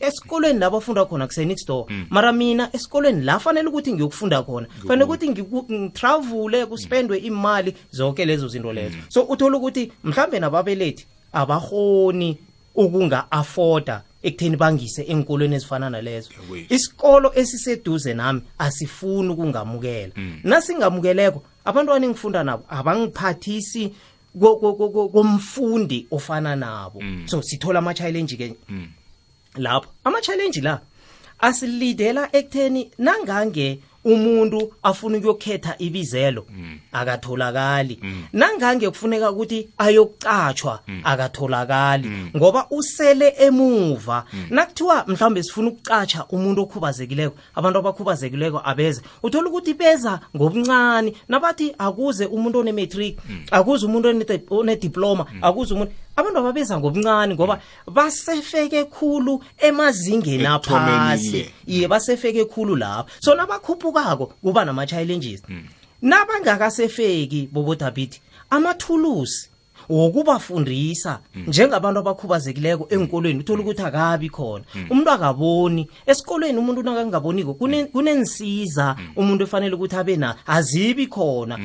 Esikolweni 0.01 0.59
la 0.59 0.71
bafunda 0.71 1.05
khona 1.05 1.27
kuse 1.27 1.45
next 1.45 1.67
door. 1.67 1.87
Mara 2.11 2.33
mina 2.33 2.69
esikolweni 2.73 3.25
la 3.25 3.39
fanele 3.39 3.69
ukuthi 3.69 3.93
ngiyokufunda 3.93 4.43
khona. 4.43 4.67
Fanele 4.87 5.05
ukuthi 5.05 5.29
ngitravule 5.29 6.67
kuspendwe 6.67 7.19
imali 7.19 7.75
zonke 7.91 8.25
lezo 8.25 8.49
zinto 8.49 8.73
lezo. 8.73 8.97
So 9.09 9.23
uthola 9.23 9.57
ukuthi 9.57 9.93
mhlambe 10.05 10.39
nababelethi 10.39 11.07
abahoni 11.33 12.39
ukunga-afforda 12.75 14.03
ekutheni 14.23 14.57
bangise 14.57 15.03
enkolweni 15.09 15.55
ezifana 15.57 15.91
nalezo. 15.91 16.31
Isikolo 16.69 17.33
esiseduze 17.35 18.15
nami 18.15 18.43
asifuni 18.59 19.29
ukungamukela. 19.29 20.13
Nasingamukeleko 20.45 21.43
abantwana 21.65 22.07
engifunda 22.07 22.45
nabo 22.45 22.65
abangiphathisi 22.69 23.93
ko- 24.41 24.57
ko- 24.57 24.75
ko- 24.75 24.89
ko- 24.91 25.09
komfundi 25.09 26.07
ofana 26.11 26.57
nabo. 26.57 27.03
So 27.27 27.43
sithola 27.43 27.79
ama-challenge 27.79 28.37
ke 28.37 28.55
lapho. 29.57 29.89
Ama-challenge 30.05 30.61
la 30.61 30.81
asilidela 31.41 32.29
ekutheni 32.33 32.91
nangange 32.99 33.79
umuntu 34.05 34.73
afuna 34.83 35.19
ukuyokhetha 35.19 35.75
ibizelo 35.79 36.47
akatholakali. 36.93 38.01
Nangange 38.33 38.89
kufuneka 38.91 39.31
ukuthi 39.31 39.69
ayokucatshwa 39.79 40.81
akatholakali. 41.05 42.11
Ngoba 42.37 42.67
usele 42.71 43.35
emuva. 43.39 44.25
Nakuthiwa 44.51 45.05
mhlawumbe 45.07 45.43
sifuna 45.43 45.69
ukucatsha 45.69 46.25
umuntu 46.31 46.63
okhubazekileko 46.63 47.37
abantu 47.55 47.79
abakhubazekileko 47.79 48.61
abeze 48.65 49.03
uthola 49.23 49.49
ukuthi 49.49 49.75
beza 49.75 50.21
ngobuncane 50.37 51.15
nabathi 51.29 51.75
akuze 51.79 52.27
umuntu 52.27 52.59
one-matric 52.59 53.19
akuze 53.51 53.87
umuntu 53.87 54.09
one- 54.09 54.41
onediploma 54.51 55.27
akuze 55.43 55.75
umuntu 55.75 55.93
abantu 56.21 56.39
ababeza 56.39 56.79
ngobuncane 56.79 57.35
ngoba 57.35 57.61
basefeke 57.87 58.85
khulu 58.85 59.43
emazingeni 59.59 60.47
aphasi 60.47 61.51
iye 61.67 61.89
basefeke 61.89 62.45
khulu 62.45 62.77
lapho 62.77 63.09
so 63.21 63.35
nabakhuphukako 63.35 64.27
kuba 64.43 64.65
nama-challenges. 64.65 65.43
Nabangakasefeki 66.03 67.49
bobodabhithi 67.53 68.21
amathulusi 68.51 69.49
wokubafundisa 69.89 71.19
njengabantu 71.47 71.99
abakhubazekileko 72.01 72.87
enkolweni 72.91 73.41
uthola 73.41 73.63
ukuthi 73.63 73.83
akabi 73.83 74.29
khona. 74.31 74.65
Umuntu 74.91 75.11
akaboni. 75.11 75.89
Esikolweni 76.07 76.59
umuntu 76.59 76.83
nakangaboniko 76.83 77.55
kune- 77.55 77.85
kunensiza 77.87 78.97
umuntu 79.17 79.45
efanele 79.45 79.75
ukuthi 79.75 79.97
abe 79.97 80.17
na 80.17 80.37
azibi 80.47 81.07
khona. 81.07 81.59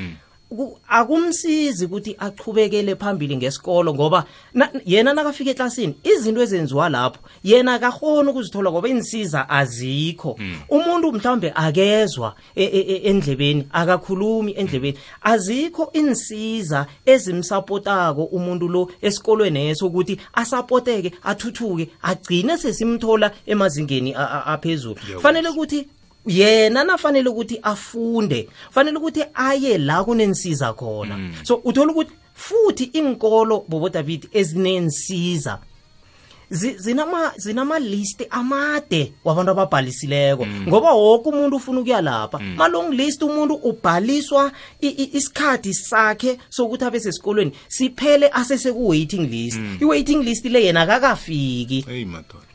Akumsizi 0.88 1.86
ukuthi 1.86 2.16
achubekele 2.20 2.96
phambili 2.96 3.38
ngesikolo 3.38 3.94
ngoba 3.94 4.26
na, 4.54 4.70
yena 4.86 5.14
nakafika 5.14 5.52
eklasini 5.52 5.96
izinto 6.04 6.42
ezenziwa 6.42 6.90
lapho 6.90 7.20
yena 7.44 7.74
akahoni 7.74 8.30
ukuzithola 8.30 8.72
ngoba 8.72 8.90
insiza 8.90 9.50
azikho. 9.50 10.38
Umuntu 10.70 11.12
mhlawumbe 11.14 11.52
akezwa 11.56 12.36
e- 12.56 12.64
e- 12.64 12.86
e- 12.94 13.02
endlebeni 13.10 13.68
akakhulumi 13.72 14.52
endlebeni. 14.58 14.98
Azikho 15.22 15.90
insiza 15.94 16.86
ezimsapotako 17.06 18.24
umuntu 18.24 18.68
lo 18.68 18.92
esikolweni 19.02 19.68
eso 19.70 19.88
ukuthi 19.88 20.20
asapoteke 20.34 21.12
athuthuke 21.24 21.90
agcine 22.02 22.58
sesimthola 22.58 23.32
emazingeni 23.46 24.14
aphezulu. 24.16 24.96
Fanele 25.22 25.50
ukuthi 25.50 25.88
yena 26.26 26.84
nafanele 26.84 27.30
ukuthi 27.30 27.60
afunde 27.64 28.50
fanele 28.72 28.98
ukuthi 28.98 29.24
aye 29.34 29.78
la 29.78 30.04
kunensiza 30.04 30.74
khona. 30.74 31.20
So 31.44 31.62
uthola 31.64 31.92
ukuthi 31.92 32.12
futhi 32.34 32.84
inkolo 32.84 33.66
bobodabidi 33.68 34.30
ezinensiza 34.34 35.60
zi- 36.52 36.78
zinama 36.78 37.32
zinama-list 37.38 38.28
amade 38.30 39.14
wabantu 39.24 39.52
ababhalisileko. 39.52 40.46
Ngoba 40.68 40.92
woke 40.94 41.30
umuntu 41.30 41.56
ufuna 41.58 41.80
ukuya 41.80 42.02
lapha. 42.02 42.40
Ma-long 42.40 42.92
list 42.94 43.22
umuntu 43.24 43.54
ubhaliswa 43.54 44.52
isikhathi 44.82 45.74
sakhe 45.74 46.38
sokuthi 46.50 46.86
abe 46.86 47.00
sesikolweni. 47.00 47.52
Siphele 47.68 48.30
asesekuwaiting 48.34 49.30
list. 49.30 49.60
I-waiting 49.82 50.24
list 50.24 50.46
le 50.46 50.64
yena 50.66 50.82
akakafiki. 50.82 51.86
Hey, 51.88 52.06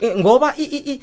Eh, 0.00 0.16
ngoba 0.18 0.54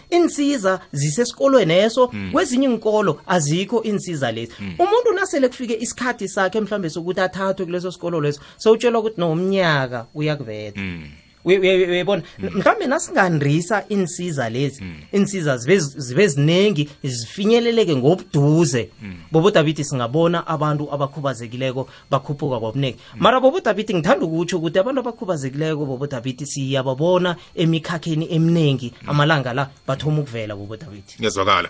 insiza 0.09 0.79
zisesikolweni 0.91 1.73
eso. 1.73 2.11
Kwezinye 2.31 2.65
inkolo 2.67 3.21
azikho 3.27 3.83
insiza 3.83 4.31
lezi. 4.31 4.51
Umuntu 4.79 5.13
nasele 5.15 5.47
kufike 5.47 5.77
isikhathi 5.79 6.27
sakhe 6.27 6.61
mhlawumbe 6.61 6.89
sokuthi 6.89 7.19
athathwe 7.21 7.65
kuleso 7.65 7.91
sikolo 7.91 8.21
leso 8.21 8.41
sowutshelwa 8.57 8.99
ukuthi 8.99 9.19
nomnyaka 9.21 10.05
uyakuveta 10.15 10.81
uye- 10.81 11.11
uyayibona 11.47 12.21
mhlawumbe 12.39 12.87
nasingandisa 12.87 13.83
insiza 13.89 14.49
lezi 14.49 14.83
insiza 15.11 15.57
zibe 15.57 16.27
ziningi 16.27 16.89
zifinyeleleke 17.03 17.95
ngobuduze. 17.95 18.89
Bobodabiti 19.31 19.83
singabona 19.83 20.47
abantu 20.47 20.93
abakhubazekileko 20.93 21.87
bakhuphuka 22.11 22.59
kwabuningi 22.59 22.97
mara 23.15 23.39
bobodabiti 23.39 23.93
ngithanda 23.93 24.25
ukutsho 24.25 24.57
ukuthi 24.57 24.79
abantu 24.79 24.99
abakhubazekileko 25.01 25.85
bobodabiti 25.85 26.45
siyababona 26.45 27.35
emikhakheni 27.55 28.27
eminingi 28.35 28.93
amalanga 29.07 29.53
la 29.53 29.69
bathoma 29.87 30.21
ukuvela 30.21 30.55
bobodabiti 30.55 31.15
ngiyazwakala 31.19 31.69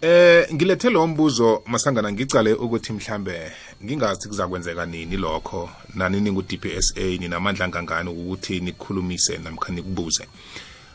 eh 0.00 0.46
ngilethe 0.54 0.90
lo 0.90 1.06
mbuzo 1.06 1.62
masangana 1.66 2.12
ngicale 2.12 2.52
ukuthi 2.52 2.92
mhlambe 2.92 3.52
ngingazi 3.84 4.28
kuzakwenzeka 4.28 4.86
nini 4.86 5.16
lokho? 5.16 5.70
Nanini 5.94 6.32
ku-DPSA 6.32 7.00
ninamandla 7.00 7.64
angangani 7.64 8.10
ukuthi 8.10 8.60
nikhulumise 8.60 9.38
namkha 9.38 9.72
nikubuze? 9.72 10.28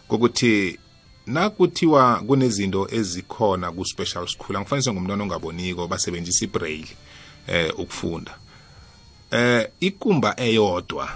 Kokuthi 0.08 0.80
nakuthiwa 1.28 2.24
kunezinto 2.28 2.88
ezikhona 2.92 3.72
ku-special 3.72 4.28
school 4.28 4.56
angifanise 4.56 4.92
ngumntwana 4.92 5.24
ongaboniko 5.24 5.88
basebenzisa 5.88 6.46
ibraille 6.46 6.96
eh 7.48 7.80
ukufunda. 7.80 8.38
Eh 9.32 9.68
ikumba 9.80 10.40
eyodwa 10.40 11.10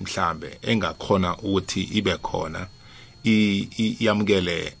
mhlambe 0.00 0.58
engakhona 0.62 1.36
ukuthi 1.36 1.82
ibe 1.82 2.16
khona 2.16 2.66
iyamukele 3.24 4.72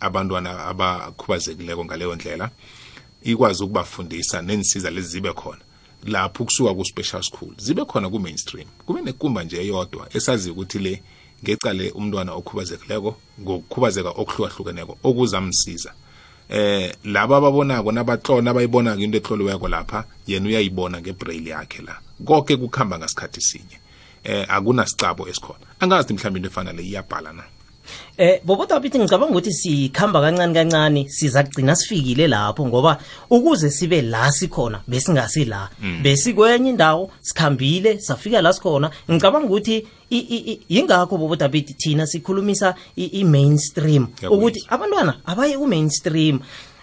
abantwana 0.00 0.66
abakhubazekileko 0.66 1.84
ngaleyo 1.84 2.14
ndlela 2.14 2.50
ikwazi 3.22 3.64
ukubafundisa 3.64 4.42
nensiza 4.42 4.90
lezi 4.90 5.08
zibe 5.08 5.32
khona. 5.32 5.60
Lapho 6.06 6.44
kusuka 6.44 6.74
ku-special 6.74 7.22
school 7.22 7.52
zibe 7.58 7.84
khona 7.84 8.10
ku-mainstream. 8.10 8.68
Kube 8.86 9.00
nekumba 9.00 9.44
nje 9.44 9.60
eyodwa 9.60 10.08
esaziyo 10.14 10.54
ukuthi 10.54 10.78
le 10.78 11.02
ngecale 11.42 11.90
umntwana 11.90 12.32
okhubazekileko 12.32 13.16
ngokukhubazeka 13.40 14.10
okuhlukahlukeneko 14.10 14.98
okuzamsiza. 15.02 15.92
Eh 16.48 16.94
laba 17.04 17.36
ababonako 17.36 17.92
nabatlona 17.92 18.50
abayibonako 18.50 19.00
into 19.00 19.16
etloliweko 19.18 19.68
lapha 19.68 20.04
yena 20.26 20.48
uyayibona 20.48 21.00
ngebraille 21.00 21.50
yakhe 21.50 21.82
la. 21.82 22.00
Konke 22.24 22.56
kukhamba 22.56 22.98
ngasikhathi 22.98 23.40
sinye. 23.40 23.78
Eh 24.24 24.46
akunasicabo 24.48 25.28
esikhona. 25.28 25.66
Angazi 25.80 26.02
ukuthi 26.02 26.14
mhlawumbe 26.14 26.38
into 26.38 26.48
efana 26.48 26.72
le 26.72 26.82
iyabhala 26.82 27.32
na 27.32 27.44
Eh 28.18 28.40
bobodabiti 28.44 28.98
ngicabanga 28.98 29.32
ukuthi 29.32 29.52
sikhamba 29.52 30.20
kancane 30.20 30.54
kancane 30.54 31.08
siza 31.08 31.42
kugcina 31.42 31.76
sifikile 31.76 32.28
lapho 32.28 32.66
ngoba 32.66 32.98
ukuze 33.30 33.70
sibe 33.70 34.02
la 34.02 34.32
sikhona 34.32 34.80
besingasi 34.88 35.44
la. 35.44 35.68
Besikwenye 36.02 36.70
indawo 36.70 37.10
sikhambile 37.20 37.98
safika 38.00 38.42
la 38.42 38.52
sikhona. 38.52 38.90
Ngicabanga 39.10 39.46
ukuthi 39.46 39.86
yingakho 40.68 41.16
bobodabiti 41.18 41.74
thina 41.74 42.06
sikhulumisa 42.06 42.74
i- 42.96 43.20
i-mainstream 43.20 44.06
ukuthi 44.30 44.64
abantwana 44.68 45.14
abaye 45.26 45.56
ku-mainstream. 45.58 46.40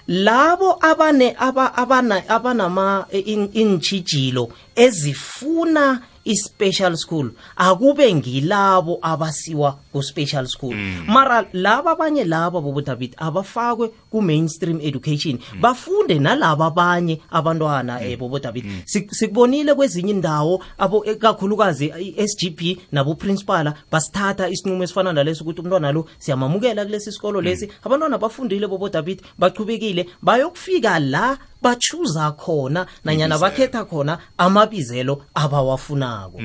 Labo 0.07 0.77
abane 0.81 1.35
aba- 1.39 1.73
abana 1.77 2.27
abanama 2.29 3.05
in- 3.11 3.49
intshijilo 3.53 4.49
ezifuna 4.75 6.01
i-special 6.25 6.97
school. 6.97 7.31
Akube 7.55 8.13
ngilabo 8.13 8.99
abasiwa 9.01 9.77
ku-special 9.91 10.47
school. 10.47 10.75
Mara 11.07 11.45
laba 11.53 11.91
abanye 11.91 12.23
laba 12.23 12.61
bobodabit 12.61 13.13
abafakwe 13.17 13.91
ku-mainstream 14.11 14.79
education. 14.81 15.39
Bafunde 15.59 16.19
nalaba 16.19 16.65
abanye 16.65 17.19
abantwana 17.31 17.99
um 17.99 18.39
david. 18.39 18.65
Mm. 18.65 18.81
sikubonile 18.85 19.73
kwezinye 19.73 20.11
indawo 20.11 20.63
abo 20.77 21.01
kakhulukazi 21.19 21.93
i-sgp 21.99 22.77
naboprincipala 22.91 23.73
basithatha 23.91 24.49
isinqumo 24.49 24.83
esifana 24.83 25.13
naleso 25.13 25.43
ukuthi 25.43 25.61
umntwana 25.61 25.91
lo 25.91 26.05
siyamamukela 26.19 26.85
kulesi 26.85 27.11
sikolo 27.11 27.41
lesi. 27.41 27.69
Abantwana 27.83 28.17
bafundile 28.17 28.67
bobodabit 28.67 29.21
bachubekile 29.37 30.07
bayokufika 30.21 30.99
la 30.99 31.37
bachuza 31.61 32.31
khona 32.31 32.85
nanyana 33.05 33.37
bakhetha 33.37 33.85
khona 33.85 34.17
amabizelo 34.37 35.23
abawafunako. 35.33 36.41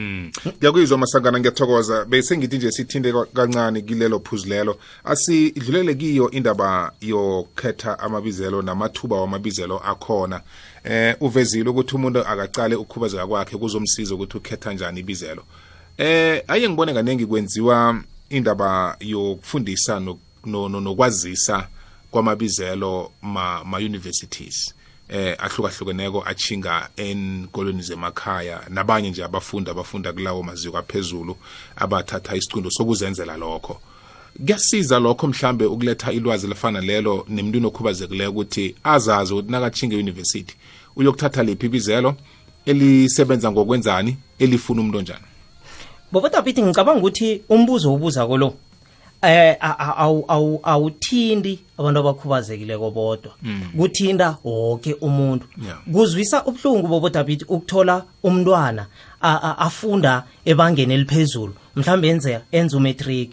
Ngiyakuyizwa 0.59 0.99
masangana 0.99 1.41
ngiyathokoza. 1.41 2.05
Bese 2.05 2.39
ngithi 2.39 2.57
nje 2.57 2.71
sithinde 2.71 3.13
kancane 3.35 3.81
kilelo 3.81 4.21
phuzu 4.21 4.49
lelo. 4.49 4.77
Asidlulele 5.05 5.95
kiyo 5.95 6.31
indaba 6.31 6.93
yokhetha 7.61 7.99
amabizelo 7.99 8.63
namathuba 8.63 9.21
wamabizelo 9.21 9.79
akhona. 9.79 10.41
Eh 10.85 11.17
uvezile 11.21 11.71
ukuthi 11.71 11.95
umuntu 11.97 12.21
akacale 12.21 12.75
ukukhubazeka 12.77 13.27
kwakhe 13.27 13.57
kuzomsiza 13.57 14.15
ukuthi 14.15 14.37
ukhetha 14.37 14.73
njani 14.73 15.01
ibizelo. 15.01 15.43
Eh 15.99 16.43
aye 16.49 16.69
ngibone 16.69 16.95
kanengi 16.95 17.27
kwenziwa 17.27 18.03
indaba 18.31 18.97
yokufundisa 19.01 19.99
nok- 20.01 20.19
no- 20.45 20.69
no- 20.69 20.81
nokwazisa 20.81 21.69
kwamabizelo 22.11 23.11
ma, 23.23 23.65
ma 23.65 23.79
universities 23.79 24.75
eh 25.09 25.37
ahlukahlukeneko 25.39 26.23
achinga 26.27 26.89
enkolweni 26.97 27.83
zemakhaya 27.83 28.61
nabanye 28.69 29.11
nje 29.11 29.25
abafundi 29.25 29.71
abafunda 29.71 30.13
kulawo 30.13 30.43
maziko 30.43 30.79
aphezulu 30.79 31.37
abathatha 31.77 32.37
isicundo 32.37 32.71
sokuzenzela 32.71 33.37
lokho. 33.37 33.81
Kuyasiza 34.37 34.99
lokho 34.99 35.27
mhlambe 35.27 35.65
ukuletha 35.65 36.13
ilwazi 36.13 36.47
lefana 36.47 36.81
lelo 36.81 37.25
nemntwini 37.29 37.67
okhubazekileyo 37.67 38.31
ukuthi 38.31 38.75
azazi 38.85 39.33
ukuthi 39.35 39.51
nakachinga 39.53 39.97
euniversity 39.97 40.55
uyokuthatha 40.97 41.43
liphi 41.43 41.67
ibizelo 41.67 42.15
elisebenza 42.67 43.53
ngokwenzani 43.53 44.17
elifuna 44.39 44.81
umuntu 44.81 44.99
onjani. 44.99 45.25
Bobodabiti 46.13 46.63
ngicabanga 46.63 46.99
ukuthi 47.01 47.43
umbuzo 47.49 47.95
obuza 47.95 48.27
kolo 48.27 48.55
eh 49.23 49.57
a- 49.61 49.79
a- 49.79 49.97
awu- 50.05 50.25
awu- 50.29 50.61
awuthindi 50.63 51.59
abantu 51.79 52.01
abakhubazekileko 52.01 52.91
bodwa. 52.91 53.33
Kuthinta 53.77 54.37
wonke 54.45 54.95
umuntu. 55.01 55.47
Yeah. 55.65 55.79
kuzwisa 55.93 56.45
ubuhlungu 56.45 56.89
bobo 56.89 57.09
David 57.11 57.45
ukuthola 57.49 58.05
umntwana 58.23 58.83
a- 58.83 58.87
a- 58.87 59.06
afunda 59.21 60.25
ebangeni 60.45 60.95
eliphezulu. 60.95 61.55
Mhlawumbe 61.77 62.09
enze 62.09 62.39
enza 62.53 62.77
umatric 62.77 63.31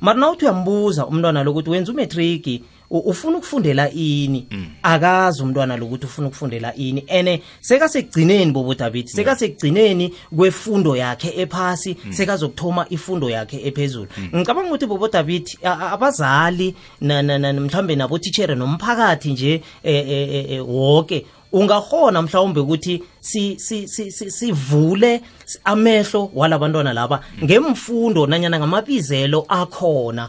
mara 0.00 0.18
nawuthi 0.20 0.44
uyambuza 0.44 1.06
umntwana 1.06 1.42
lokuthi 1.44 1.70
wenza 1.70 1.92
umatric 1.92 2.62
u- 2.90 2.98
ufuna 2.98 3.36
ukufundela 3.38 3.90
ini? 3.90 4.46
Akazi 4.82 5.42
umntwana 5.42 5.76
lokuthi 5.76 6.06
ufuna 6.06 6.28
ukufundela 6.28 6.74
ini. 6.74 7.04
Ene 7.06 7.42
sekasekugcineni 7.60 8.52
bobo 8.52 8.74
David 8.74 9.06
sekasekugcineni 9.06 10.14
kwefundo 10.36 10.96
yakhe 10.96 11.32
ephasi 11.42 11.96
sekazokuthoma 12.10 12.86
ifundo 12.90 13.30
yakhe 13.30 13.60
ephezulu. 13.68 14.08
Ngicabanga 14.36 14.68
ukuthi 14.68 14.86
bobo 14.86 15.08
David 15.08 15.46
a- 15.64 15.70
a- 15.70 15.90
abazali 15.92 16.74
na- 17.00 17.22
na- 17.22 17.38
na- 17.38 17.52
mhlawumbe 17.52 17.96
nabotitshere 17.96 18.54
nomphakathi 18.54 19.32
nje 19.32 19.52
eh, 19.82 19.94
eh, 20.08 20.34
eh, 20.34 20.50
eh, 20.52 20.68
wonke 20.68 21.26
ungahona 21.52 22.22
mhlawumbe 22.22 22.60
ukuthi 22.60 23.02
si 23.20 23.58
si 23.58 23.88
si 23.88 24.10
si- 24.10 24.30
sivule 24.30 25.20
amehlo 25.64 26.30
walabantwana 26.34 26.92
laba 26.92 27.20
ngemfundo 27.44 28.26
nanyana 28.26 28.58
ngamabizelo 28.58 29.44
akhona. 29.48 30.28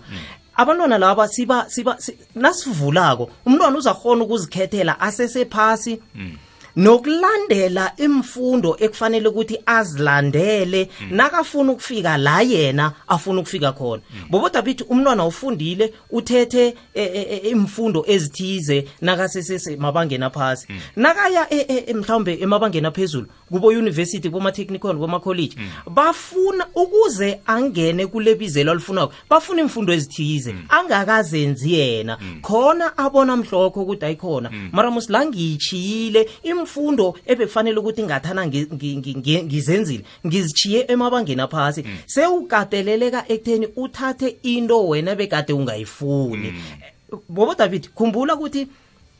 Abantwana 0.55 0.97
laba 0.97 1.27
siba 1.27 1.65
siba 1.69 1.95
si- 1.99 2.17
nasivulako 2.35 3.29
umntwana 3.45 3.77
uzakhona 3.77 4.23
ukuzikhethela 4.23 4.99
asesephasi. 4.99 5.99
Nokulandela 6.75 7.91
imfundo 7.97 8.75
ekufanele 8.79 9.27
ukuthi 9.27 9.59
azilandele 9.65 10.89
nakafuna 11.11 11.71
ukufika 11.71 12.17
la 12.17 12.41
yena 12.41 12.91
afuna 13.07 13.39
ukufika 13.41 13.71
khona. 13.71 14.01
Bobo 14.29 14.49
dabithi 14.49 14.83
umntwana 14.89 15.25
ufundile 15.25 15.93
uthethe 16.11 16.67
eh, 16.67 16.75
eh, 16.93 17.25
eh, 17.29 17.51
imfundo 17.51 18.05
ezithize 18.07 18.87
nakasesese 19.01 19.75
mabangeni 19.75 20.23
aphasi 20.23 20.67
nakaya 20.95 21.53
e- 21.53 21.65
e- 21.69 21.83
e- 21.87 21.93
mhlawumbe 21.93 22.37
emabangeni 22.41 22.87
aphezulu 22.87 23.27
kubo 23.49 23.67
university 23.67 24.29
kuma 24.29 24.51
technical 24.51 24.95
kuma 24.97 25.19
college 25.19 25.55
bafuna 25.89 26.65
ukuze 26.75 27.39
angene 27.47 28.07
kule 28.07 28.35
bizelo 28.35 28.71
alifunako 28.71 29.13
bafuna 29.29 29.61
imfundo 29.61 29.93
ezithize 29.93 30.55
angakazenzi 30.69 31.73
yena. 31.73 32.17
Khona 32.41 32.97
abona 32.97 33.37
mhlokho 33.37 33.81
ukuthi 33.81 34.05
ayikhona. 34.05 34.49
Mara 34.71 34.91
musila 34.91 35.25
ngiyitshiyile 35.25 36.29
imfundo 36.63 37.15
ebekufanele 37.25 37.77
ukuthi 37.79 38.03
ngathana 38.03 38.47
ngi- 38.47 38.67
ngi- 38.73 38.97
ngi- 38.97 39.15
ngi- 39.19 39.43
ngizenzile 39.43 40.03
ngizichiye 40.25 40.85
emabangeni 40.87 41.41
aphasi. 41.41 41.83
Sewukateleleka 42.05 43.25
ekutheni 43.27 43.67
uthathe 43.75 44.37
into 44.43 44.87
wena 44.87 45.15
bekade 45.15 45.53
ungayifuni. 45.53 46.53
Bobo 47.29 47.53
david 47.55 47.89
khumbula 47.95 48.35
ukuthi 48.35 48.67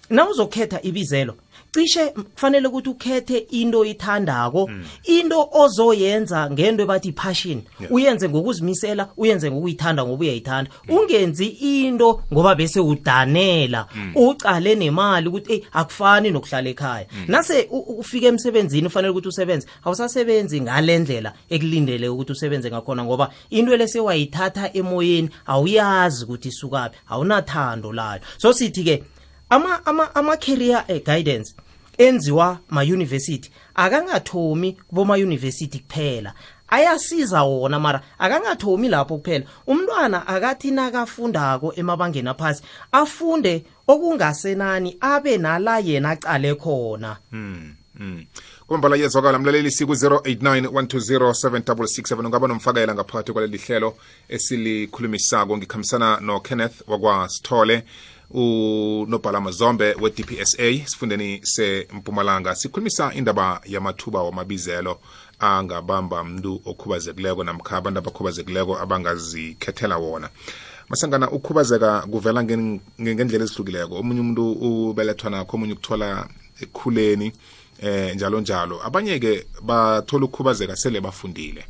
na 0.09 0.29
uzokhetha 0.29 0.79
ibizelo 0.81 1.35
cishe 1.74 2.06
kufanele 2.10 2.68
ukuthi 2.68 2.89
ukhethe 2.89 3.38
into 3.38 3.80
oyithandako 3.80 4.70
into 5.03 5.50
ozoyenza 5.51 6.50
ngento 6.51 6.84
ebathi 6.84 7.12
passion 7.12 7.62
uyenze 7.89 8.30
ngokuzimisela 8.30 9.10
uyenze 9.18 9.51
ngokuyithanda 9.51 10.06
ngoba 10.06 10.22
uyayithanda. 10.22 10.72
Ungenzi 10.89 11.46
into 11.48 12.22
ngoba 12.34 12.56
bese 12.56 12.80
udanela 12.80 13.88
ucale 14.15 14.75
nemali 14.75 15.27
ukuthi 15.27 15.51
eyi 15.53 15.65
akufani 15.74 16.32
nokuhlala 16.32 16.70
ekhaya. 16.70 17.06
Nase 17.27 17.68
u- 17.72 17.77
u- 17.77 18.00
ufika 18.00 18.27
emsebenzini 18.27 18.88
ufanele 18.88 19.12
ukuthi 19.12 19.27
usebenze 19.27 19.68
awusasebenzi 19.86 20.62
ngale 20.62 21.00
ndlela 21.00 21.34
ekulindele 21.50 22.10
ukuthi 22.10 22.32
usebenze 22.32 22.70
ngakhona 22.70 23.03
ngoba 23.06 23.30
into 23.50 23.75
lesewayithatha 23.77 24.74
emoyeni 24.74 25.30
awuyazi 25.46 26.24
ukuthi 26.24 26.48
isukaphi 26.50 26.98
awunathando 27.10 27.94
layo. 27.94 28.22
So 28.38 28.53
sithi-ke 28.53 29.03
ama 29.50 29.86
ama 29.86 30.15
ama 30.15 30.38
career 30.38 30.84
eh, 30.88 31.01
guidance 31.06 31.53
enziwa 31.97 32.59
ma 32.70 32.81
university 32.81 33.51
akangathomi 33.75 34.72
kuboma 34.74 35.13
university 35.13 35.79
kuphela. 35.79 36.33
Ayasiza 36.70 37.44
wona 37.44 37.79
mara 37.79 38.01
akangathomi 38.20 38.89
lapho 38.89 39.18
kuphela. 39.18 39.46
Umntwana 39.68 40.27
akathi 40.27 40.72
nakafundako 40.72 41.74
emabangeni 41.75 42.29
aphasi 42.29 42.63
afunde 42.91 43.63
okungasenani 43.87 44.98
abe 45.01 45.37
nala 45.37 45.79
yena 45.79 46.09
aqale 46.09 46.55
khona. 46.55 47.18
Kwambala 48.68 48.96
yezwakala 48.96 49.39
mlaleli 49.39 49.72
siku-089 49.72 50.68
120 50.68 52.25
ungaba 52.25 52.48
nomfakela 52.48 52.94
ngaphakathi 52.94 53.31
kwaleli 53.33 53.57
hlelo 53.57 53.96
esilikhulumisako. 54.29 55.57
Ngikhambisana 55.57 56.20
nokenneth 56.22 56.81
wakwasithole 56.87 57.83
unobhala 58.31 59.42
mazombe 59.42 59.96
we-dpsa 60.01 60.88
sifundeni 60.88 61.40
sempumalanga 61.44 62.55
sikhulumisa 62.55 63.14
indaba 63.14 63.62
yamathuba 63.66 64.24
wamabizelo 64.24 65.00
angabamba 65.40 66.24
mntu 66.24 66.62
okhubazekileko 66.66 67.44
namkha 67.44 67.77
abantu 67.77 68.00
abakhubazekileko 68.00 68.79
abangazikhethela 68.79 69.98
wona. 69.98 70.29
Masangana 70.90 71.31
ukhubazeka 71.31 72.01
kuvela 72.01 72.44
ngen- 72.44 72.79
nge- 73.01 73.16
ngendlela 73.16 73.44
ezihlukileko. 73.44 73.96
Omunye 74.00 74.20
umuntu 74.22 74.51
ubelethwa 74.51 75.29
nakho 75.29 75.57
omunye 75.57 75.74
ukuthola 75.74 76.27
ekukhuleni 76.62 77.31
eh 77.81 78.16
njalo 78.16 78.42
njalo 78.42 78.86
abanye 78.86 79.20
ke 79.20 79.46
bathola 79.62 80.25
ukukhubazeka 80.25 80.75
sele 80.75 81.01
bafundile. 81.01 81.66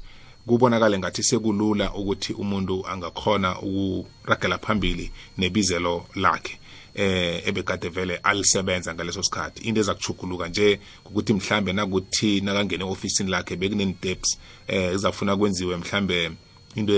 Kubonakale 0.47 0.99
ngathi 0.99 1.23
sekulula 1.23 1.93
ukuthi 1.93 2.33
umuntu 2.33 2.87
angakhona 2.87 3.59
ukuragela 3.61 4.57
phambili 4.57 5.11
nebizelo 5.37 6.05
lakhe 6.15 6.59
eh 6.95 7.47
ebekade 7.47 7.89
vele 7.89 8.17
alisebenza 8.17 8.93
ngaleso 8.93 9.23
sikhathi. 9.23 9.63
Into 9.67 9.79
eza 9.81 9.93
kuchuguluka 9.93 10.47
nje 10.47 10.79
ukuthi 11.05 11.33
mhlambe 11.33 11.73
nakuthi 11.73 12.41
nakangena 12.41 12.85
ofisini 12.85 13.29
lakhe 13.29 13.55
bekuneni-steps 13.55 14.37
eh 14.67 14.93
ezafuna 14.93 15.37
kwenziwe 15.37 15.77
mhlambe 15.77 16.31
into 16.75 16.93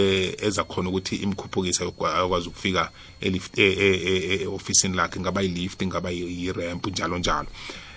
ezakhona 0.45 0.89
ukuthi 0.89 1.15
imkhuphukise 1.15 1.83
akwazi 1.83 2.47
ukufika 2.49 2.91
elift- 3.21 3.59
e- 3.59 3.75
e- 3.79 4.01
e- 4.05 4.41
e- 4.43 4.47
ofisini 4.47 4.95
lakhe 4.95 5.19
ngaba 5.19 5.41
yilift 5.41 5.83
ngaba 5.85 6.09
yiramp 6.11 6.87
njalo 6.87 7.17
njalo. 7.17 7.47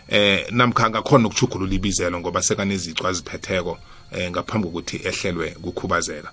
Eh 0.09 0.47
namkha 0.51 0.91
ngakhona 0.91 1.27
ukuchugulula 1.27 1.75
ibizelo 1.75 2.21
ngoba 2.21 2.43
sekanezicu 2.43 3.07
aziphetheko 3.07 3.79
eh 4.13 4.31
ngaphambi 4.31 4.69
kokuthi 4.69 4.97
ehlelwe 5.05 5.51
kukhubazeka. 5.51 6.31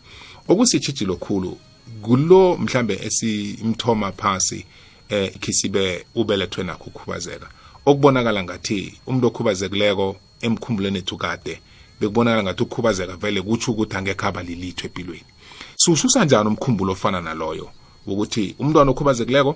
Okusitshijilo 0.47 1.15
khulu 1.15 1.57
kulo 2.01 2.57
mhlambe 2.57 2.99
esimthoma 3.03 4.11
phasi 4.11 4.65
eh 5.09 5.31
khisibe 5.39 6.05
ubelethwe 6.15 6.63
nakho 6.63 6.83
ukukhubazeka. 6.87 7.47
Okubonakala 7.85 8.43
ngathi 8.43 8.99
umuntu 9.07 9.27
okhubazekileko 9.27 10.15
emkhumbulweni 10.41 10.97
ethu 10.99 11.17
kade 11.17 11.59
bekubonakala 11.99 12.43
ngathi 12.43 12.63
ukukhubazeka 12.63 13.15
vele 13.17 13.41
kutsho 13.41 13.71
ukuthi 13.71 13.97
angekho 13.97 14.27
abalilitho 14.27 14.87
empilweni 14.87 15.35
siwususa 15.75 16.25
njani 16.25 16.47
umkhumbulo 16.49 16.93
ofana 16.93 17.21
naloyo? 17.21 17.69
Ukuthi 18.07 18.55
umntwana 18.59 18.91
okhubazekileko 18.91 19.55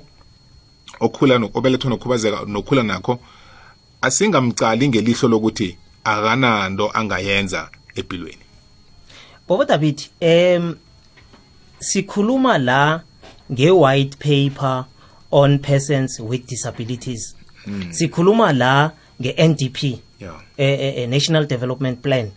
okhula 0.99 1.35
obelethwe 1.53 1.89
nokhubazeka 1.89 2.45
nokhula 2.45 2.83
nakho 2.83 3.19
asingamcali 4.01 4.89
ngelihlo 4.89 5.29
lokuthi 5.29 5.77
akananto 6.03 6.91
angayenza 6.93 7.69
empilweni. 7.99 8.43
Bobo 9.47 9.65
david 9.65 10.01
em 10.19 10.75
sikhuluma 11.79 12.57
la 12.57 13.01
nge-white 13.51 14.17
paper 14.19 14.85
on 15.31 15.59
persons 15.59 16.19
with 16.19 16.45
disabilities. 16.47 17.35
Sikhuluma 17.91 18.53
la 18.53 18.91
nge-ndp 19.21 19.99
Yeah. 20.19 20.41
eh, 20.57 21.09
national 21.09 21.45
development 21.47 22.01
plan. 22.01 22.31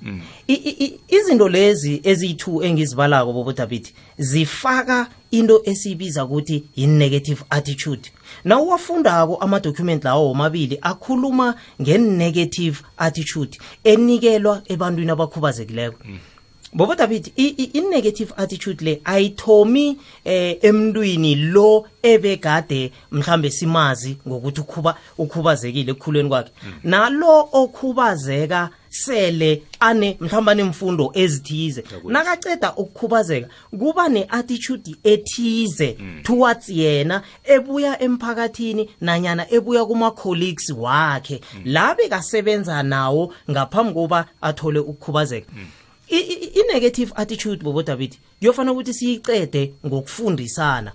I- 0.48 1.00
izinto 1.08 1.48
lezi 1.48 2.00
eziyi-two 2.04 2.62
engizibalako 2.64 3.32
bobo 3.32 3.52
david 3.52 3.88
zifaka 4.18 5.08
into 5.30 5.62
esiyibiza 5.64 6.24
ukuthi 6.24 6.64
yi-negative 6.76 7.42
attitude. 7.50 8.02
Na 8.44 8.58
uwafundako 8.60 9.36
amadocument 9.36 10.04
lawo 10.04 10.28
womabili 10.28 10.78
akhuluma 10.82 11.54
nge-negative 11.82 12.78
attitude 12.96 13.58
enikelwa 13.84 14.62
ebantwini 14.68 15.10
abakhubazekileko. 15.10 15.98
Bobo 16.72 16.94
david 16.94 17.32
i-negative 17.36 18.32
attitude 18.36 18.84
le 18.84 19.00
ayithomi 19.04 19.98
eh, 20.24 20.58
emntwini 20.62 21.34
lo 21.34 21.86
ebegade 22.02 22.92
mhlambe 23.12 23.50
simazi 23.50 24.16
ngokuthi 24.28 24.60
ukhuba 24.60 24.96
ukhubazekile 25.18 25.90
ekukhuleni 25.92 26.28
kwakhe. 26.28 26.50
Nalo 26.84 27.48
okhubazeka 27.52 28.70
sele 28.88 29.62
ane 29.80 30.16
mhlawumbe 30.20 30.50
anemfundo 30.52 31.10
ezithize. 31.14 31.84
Nakaceda 32.04 32.72
ukukhubazeka 32.76 33.48
kuba 33.78 34.08
ne-attitude 34.08 34.96
ethize 35.04 35.96
towards 36.22 36.68
yena 36.68 37.22
ebuya 37.44 38.02
emphakathini 38.02 38.90
nanyana 39.00 39.46
ebuya 39.52 39.84
kuma-colleagues 39.84 40.70
wakhe. 40.70 41.40
La 41.64 41.94
bekasebenza 41.94 42.82
nawo 42.82 43.32
ngaphambi 43.50 43.92
koba 43.94 44.26
athole 44.42 44.78
ukukhubazeka. 44.80 45.46
I- 45.52 45.81
i-negative 46.20 47.12
attitude 47.16 47.62
bobo 47.64 47.82
david 47.82 48.16
kuyofanele 48.40 48.72
ukuthi 48.72 48.94
siyicede 48.94 49.72
ngokufundisana. 49.86 50.92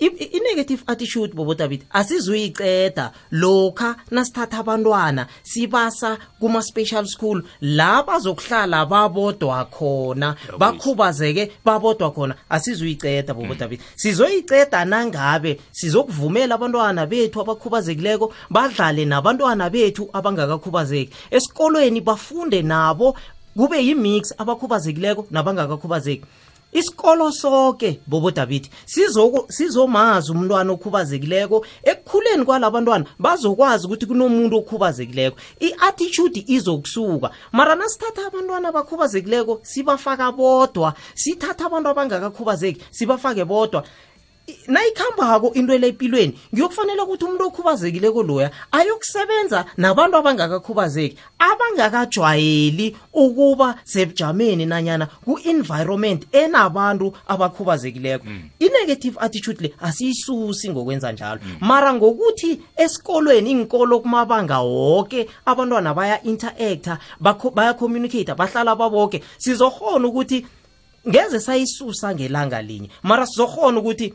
I- 0.00 0.06
i-negative 0.36 0.82
attitude 0.86 1.34
bobodabit 1.34 1.82
asizuyiceda 1.90 3.12
lokha 3.30 3.96
nasithatha 4.10 4.58
abantwana 4.58 5.26
sibasa 5.42 6.18
kuma-special 6.40 7.06
school 7.06 7.42
la 7.60 8.02
bazokuhlala 8.02 8.86
babodwa 8.86 9.64
khona 9.64 10.36
bakhubazeke 10.58 11.52
babodwa 11.64 12.10
khona 12.10 12.34
asizuyiceda 12.48 13.34
bobodabit 13.34 13.80
sizoyiceda 13.96 14.84
nangabe 14.84 15.60
sizokuvumela 15.72 16.54
abantwana 16.54 17.06
bethu 17.06 17.40
abakhubazekileko 17.40 18.32
badlale 18.50 19.04
nabantwana 19.04 19.70
bethu 19.70 20.08
abangakakhubazeki. 20.12 21.12
Esikolweni 21.30 22.00
bafunde 22.00 22.62
nabo 22.62 23.16
kube 23.56 23.84
yimix 23.86 24.32
abakhubazekileko 24.38 25.26
nabangakakhubazeki. 25.30 26.24
Isikolo 26.72 27.32
sonke 27.32 28.00
bobo 28.06 28.30
David 28.30 28.68
sizoku- 28.86 29.50
sizomazi 29.52 30.32
umntwana 30.32 30.72
okhubazekileko. 30.72 31.64
Ekukhuleni 31.82 32.44
kwalabantwana 32.44 33.04
bazokwazi 33.18 33.86
ukuthi 33.86 34.06
kunomuntu 34.06 34.56
okhubazekileko. 34.56 35.36
I-attitude 35.60 36.44
izokusuka. 36.46 37.30
Mara 37.52 37.74
nasithatha 37.74 38.26
abantwana 38.26 38.68
abakhubazekileko 38.68 39.60
sibafaka 39.62 40.32
bodwa. 40.32 40.94
Sithatha 41.14 41.66
abantu 41.66 41.88
abangakakhubazeki 41.88 42.80
sibafake 42.90 43.44
bodwa 43.44 43.84
nayikhambako 44.68 45.52
into 45.54 45.78
le 45.78 45.88
empilweni 45.88 46.38
ngiyokufanele 46.54 47.02
ukuthi 47.02 47.24
umuntu 47.24 47.44
okhubazekileko 47.46 48.22
loya 48.22 48.50
ayokusebenza 48.72 49.64
nabantu 49.76 50.16
abangakakhubazeki 50.16 51.16
abangakajwayeli 51.38 52.96
ukuba 53.12 53.74
sebujameni 53.84 54.66
nanyana 54.66 55.06
ku-environment 55.24 56.26
enabantu 56.32 57.12
abakhubazekileko. 57.28 58.24
I-negative 58.60 59.16
attitude 59.20 59.60
le 59.62 59.74
asiyisusi 59.80 60.70
ngokwenza 60.70 61.12
njalo. 61.12 61.40
Mara 61.60 61.92
ngokuthi 61.94 62.60
esikolweni 62.76 63.50
inkolo 63.50 64.00
kumabanga 64.00 64.58
woke 64.60 65.28
abantwana 65.46 65.94
baya-interacta 65.94 66.98
bakho- 67.22 67.50
bahlala 68.34 68.76
baboke 68.76 69.22
sizokhona 69.38 70.08
ukuthi 70.08 70.46
ngeze 71.08 71.40
sayisusa 71.40 72.14
ngelanga 72.14 72.62
linye. 72.62 72.90
Mara 73.02 73.26
sizokhona 73.26 73.78
ukuthi 73.80 74.14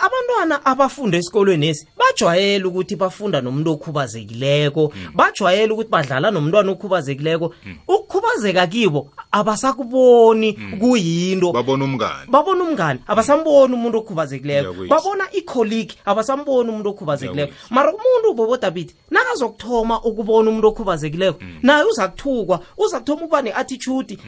abantwana 0.00 0.64
abafunda 0.64 1.18
esikolweni 1.18 1.68
esi 1.68 1.86
bajwayele 1.98 2.64
ukuthi 2.64 2.96
bafunda 2.96 3.40
nomuntu 3.40 3.72
okhubazekileko. 3.72 4.92
Bajwayele 5.14 5.72
ukuthi 5.72 5.90
badlala 5.90 6.30
nomntwana 6.30 6.72
okhubazekileko. 6.72 7.54
Ukukhubazeka 7.88 8.66
kibo 8.66 9.10
abasakuboni 9.30 10.52
kuyinto. 10.80 11.52
Babona 11.52 11.84
umngane 11.84 12.26
babona 12.28 12.64
umngane 12.64 13.00
abasamboni 13.06 13.74
umuntu 13.74 13.98
okhubazekileko. 13.98 14.86
Babona 14.88 15.24
icolleague 15.32 15.96
abasamboni 16.04 16.68
umuntu 16.70 16.90
okhubazekileko. 16.90 17.52
Mara 17.70 17.92
umuntu 17.92 18.34
bobodabiti 18.34 18.94
nakazokuthoma 19.10 20.02
ukubona 20.02 20.50
umuntu 20.50 20.68
okhubazekileko 20.68 21.38
naye 21.62 21.84
uzakuthukwa 21.84 22.60
uzakuthoma 22.78 22.84
uza 22.84 23.00
kuthoma 23.00 23.22
ukuba 23.22 23.42
ne-attitude 23.42 24.18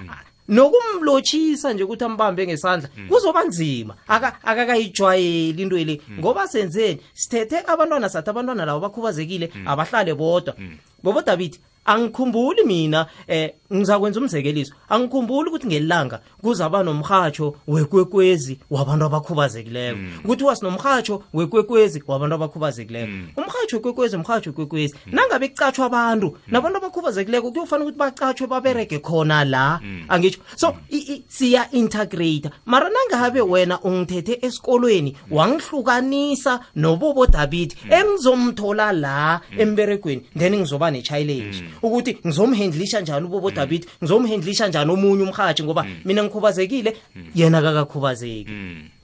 nokumlotshisa 0.49 1.73
nje 1.73 1.85
ukuthi 1.85 2.05
ambambe 2.05 2.47
ngesandla 2.47 2.89
kuzoba 3.09 3.45
nzima. 3.45 3.95
Akakayijwayeli 4.43 5.63
into 5.63 5.77
le. 5.77 6.01
Ngoba 6.19 6.49
senzeni? 6.49 7.01
Sithethe 7.15 7.63
abantwana 7.67 8.09
sathi 8.09 8.31
abantwana 8.31 8.65
labo 8.65 8.81
bakhubazekile 8.81 9.51
abahlale 9.67 10.15
bodwa. 10.15 10.55
Bobodabiti 11.03 11.61
angikhumbuli 11.87 12.65
mina 12.65 13.07
eh 13.29 13.53
ngizakwenza 13.75 14.21
umzekeliso. 14.21 14.75
Angikhumbuli 14.89 15.49
ukuthi 15.51 15.67
ngelanga 15.67 16.21
kuzaba 16.43 16.83
nomhatsho 16.83 17.57
wekwekwezi 17.69 18.59
wabantu 18.71 19.05
abakhubazekileko. 19.05 19.99
Kuthiwa 20.27 20.51
wasinomhatsho 20.51 21.23
wekwekwezi 21.35 22.03
wabantu 22.07 22.35
abakhubazekileko. 22.35 23.13
Umhatsho 23.37 23.77
wekwekwezi 23.77 24.17
umhatsho 24.17 24.51
wekwekwezi. 24.51 24.95
Nangabe 25.07 25.49
kucatshwa 25.49 25.87
abantu 25.87 26.39
nabantu 26.47 26.79
abakhubazekileko 26.79 27.51
kuyofanele 27.53 27.85
ukuthi 27.85 27.99
bacatshwe 27.99 28.47
baberege 28.47 28.99
khona 28.99 29.45
la 29.45 29.81
angitsho 30.09 30.41
so 30.57 30.75
i- 30.91 31.23
siya-integrata 31.29 32.51
mara 32.67 32.89
nangabe 32.91 33.41
wena 33.41 33.81
ungithethe 33.81 34.39
esikolweni 34.43 35.17
wangihlukanisa 35.31 36.61
nobobo 36.77 37.27
david 37.27 37.75
engizomthola 37.91 38.93
la 38.93 39.41
emberegweni 39.59 40.23
then 40.39 40.57
ngizoba 40.57 40.91
ne-challenge 40.91 41.65
ukuthi 41.83 42.19
ngizomhendlisha 42.27 43.01
njani 43.01 43.27
ubobo 43.27 43.51
david? 43.51 43.87
Ngizomhendlisha 44.03 44.69
njani 44.69 44.93
omunye 44.93 45.23
umhathi? 45.23 45.63
Ngoba 45.63 45.87
mina 46.05 46.25
ngikhubazekile 46.25 46.97
yena 47.35 47.63
kakakhubazeki 47.63 48.53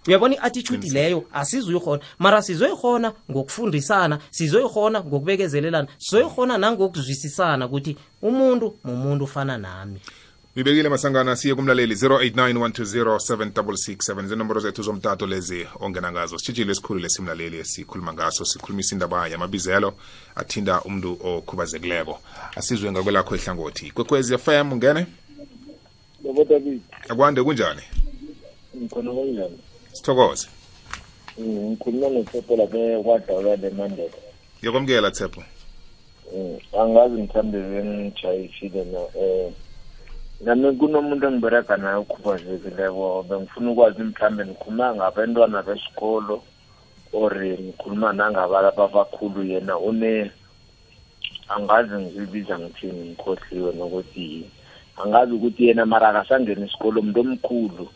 uyabona 0.06 0.34
i-attitude 0.34 0.90
leyo? 0.90 1.24
Asizuyikhona 1.32 2.02
mara 2.18 2.42
sizoyikhona 2.42 3.12
ngokufundisana 3.30 4.18
sizoyikhona 4.30 5.00
ngokubekezelelana 5.00 5.88
sizoyikhona 5.98 6.58
nangokuzwisisana 6.58 7.66
ukuthi 7.66 7.96
umuntu 8.22 8.76
mumuntu 8.84 9.24
ufana 9.24 9.58
nami. 9.58 10.00
Ibekile 10.56 10.88
masangana 10.88 11.36
siye 11.36 11.54
kumlaleli 11.54 11.94
0891207667 11.94 14.26
zinomboro 14.26 14.60
zethu 14.60 14.82
zomtato 14.82 15.26
lezi 15.26 15.66
ongena 15.80 16.12
ngazo. 16.12 16.38
Sitshitshile 16.38 16.72
esikhulu 16.72 17.00
lesimlaleli 17.00 17.56
esikhuluma 17.58 18.12
ngaso 18.12 18.44
sikhulumisa 18.44 18.94
indaba 18.94 19.28
yamabizelo 19.28 19.94
athinda 20.34 20.80
umuntu 20.82 21.18
okhubazekileko. 21.24 22.18
Asizwe 22.56 22.92
ngakwelakho 22.92 23.36
ihlangothi. 23.36 23.90
Kwekwezi 23.90 24.38
fm 24.38 24.72
ungene 24.72 25.06
Baba 26.24 26.44
David, 26.44 26.80
akwande 27.08 27.42
kunjani? 27.42 27.82
Ngikhona 28.76 29.10
kanjani? 29.14 29.58
sithokoze. 29.92 30.48
Mm, 31.38 31.46
Ngikhuluma 31.70 32.08
noThepho 32.08 32.56
lapha 32.56 33.02
kwadawula 33.04 33.56
le 33.56 33.70
Mandela. 33.70 34.12
yokwamukela 34.62 35.10
tshepo 35.10 35.42
Mm, 36.36 36.58
Angazi 36.80 37.22
mthambe 37.22 37.58
bengijayishile 37.58 38.84
na 38.84 38.98
eh 39.20 39.52
nami 40.42 40.74
kunomuntu 40.76 41.26
engibereka 41.26 41.76
naye 41.76 41.96
okhubazekileko 42.02 43.22
bengifuna 43.28 43.70
ukwazi 43.70 44.02
mhlambe 44.02 44.42
ngikhuluma 44.46 44.94
ngabantwana 44.94 45.62
besikolo 45.62 46.42
or 47.12 47.34
ngikhuluma 47.38 48.12
nangabalapha 48.12 48.84
abakhulu 48.84 49.40
yena 49.46 49.78
une 49.78 50.30
angazi 51.48 51.94
ngizibiza 51.94 52.58
ngithini 52.58 53.14
ngikhohliwe 53.14 53.70
nokuthi 53.72 54.50
angazi 54.98 55.32
ukuthi 55.32 55.66
yena 55.66 55.86
mara 55.86 56.08
akasangena 56.08 56.66
isikolo 56.66 57.00
umuntu 57.00 57.20
omkhulu. 57.20 57.86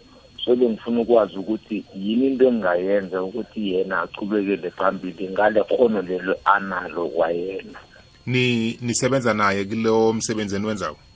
So 0.44 0.54
bengifuna 0.54 1.00
ukwazi 1.00 1.36
ukuthi 1.38 1.84
yini 1.94 2.26
into 2.26 2.46
engingayenza 2.46 3.22
ukuthi 3.22 3.74
yena 3.74 4.02
achubekele 4.02 4.70
phambili 4.70 5.28
ngale 5.28 5.64
khono 5.64 6.02
lelo 6.02 6.36
analo 6.44 7.08
kwayena. 7.08 7.78
Ni 8.26 8.78
nisebenza 8.80 9.34
naye 9.34 9.64
kulo 9.64 10.12
msebenzi 10.12 10.56
eniwenzako? 10.56 10.98
iye 10.98 11.15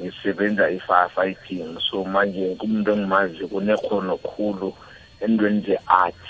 ngisebenza 0.00 0.70
i-firefighting 0.70 1.80
so 1.90 2.04
manje 2.04 2.54
kumuntu 2.54 2.90
engimazi 2.92 3.46
kunekhono 3.46 4.16
khulu 4.16 4.74
entweni 5.20 5.60
ze-art 5.66 6.22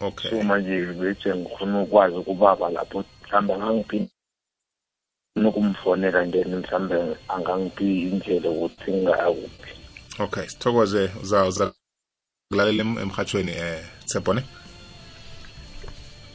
okay. 0.00 0.30
So 0.30 0.42
manje 0.42 0.86
bethe 0.86 1.34
ngifuna 1.34 1.82
ukwazi 1.82 2.16
ukubaba 2.16 2.70
lapho 2.70 3.04
mhlawumbe 3.22 3.54
angangiphi 3.54 4.08
nokumfonela 5.36 6.26
then 6.26 6.54
mhlawumbe 6.56 7.16
angangiphi 7.28 8.02
indlela 8.02 8.50
ukuthi 8.50 8.90
ngingayakuphi. 8.92 9.72
Okay 10.18 10.46
sithokoze. 10.48 11.10
Uza 11.22 11.44
uza 11.44 11.72
kulalela 12.50 12.82
em- 12.82 12.98
emhathweni 12.98 13.52
eh 13.52 13.84
tshepo 14.06 14.34
ne 14.34 14.42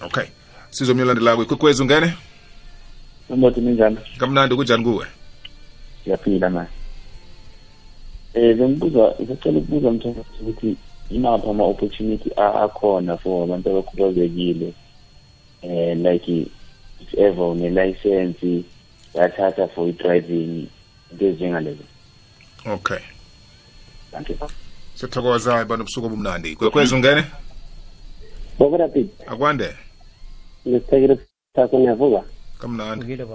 okay 0.01 0.25
sizomnyolandelako 0.69 1.43
ikwekwezi 1.43 1.81
ungene? 1.81 2.13
Umothi 3.29 3.61
minjani? 3.61 3.97
Kamnandi 4.17 4.55
kunjani 4.55 4.83
kuwe? 4.83 5.07
Siyaphila 6.03 6.49
manje 6.49 6.71
um 8.35 8.53
bengibuza 8.57 9.15
sacela 9.27 9.59
ukubuza 9.59 9.91
mthombo 9.91 10.25
ukuthi 10.41 10.77
imaphi 11.09 11.49
ama-opportunity 11.49 12.31
akhona 12.35 13.17
for 13.17 13.43
abantu 13.43 13.69
abakhubazekile 13.69 14.73
um 15.63 16.03
like 16.05 16.31
if 17.01 17.13
ever 17.17 17.45
une-license 17.45 18.63
yathatha 19.13 19.67
for 19.67 19.89
i-driving 19.89 20.67
into 21.11 21.25
ezinjengalezo. 21.25 21.83
Okay. 22.65 22.99
Thank 24.11 24.29
you. 24.29 24.37
Siyathokoza 24.95 25.65
bana 25.65 25.83
ubusuku 25.83 26.05
obumnandi. 26.05 26.55
Kwekwezi 26.55 26.95
ungene? 26.95 27.23
David, 28.77 29.09
akwande. 29.27 29.75
Ngisithekile 30.67 31.17
sakho 31.55 31.79
niyavuka? 31.79 32.23
kamnandi. 32.59 33.05
Ukile 33.05 33.25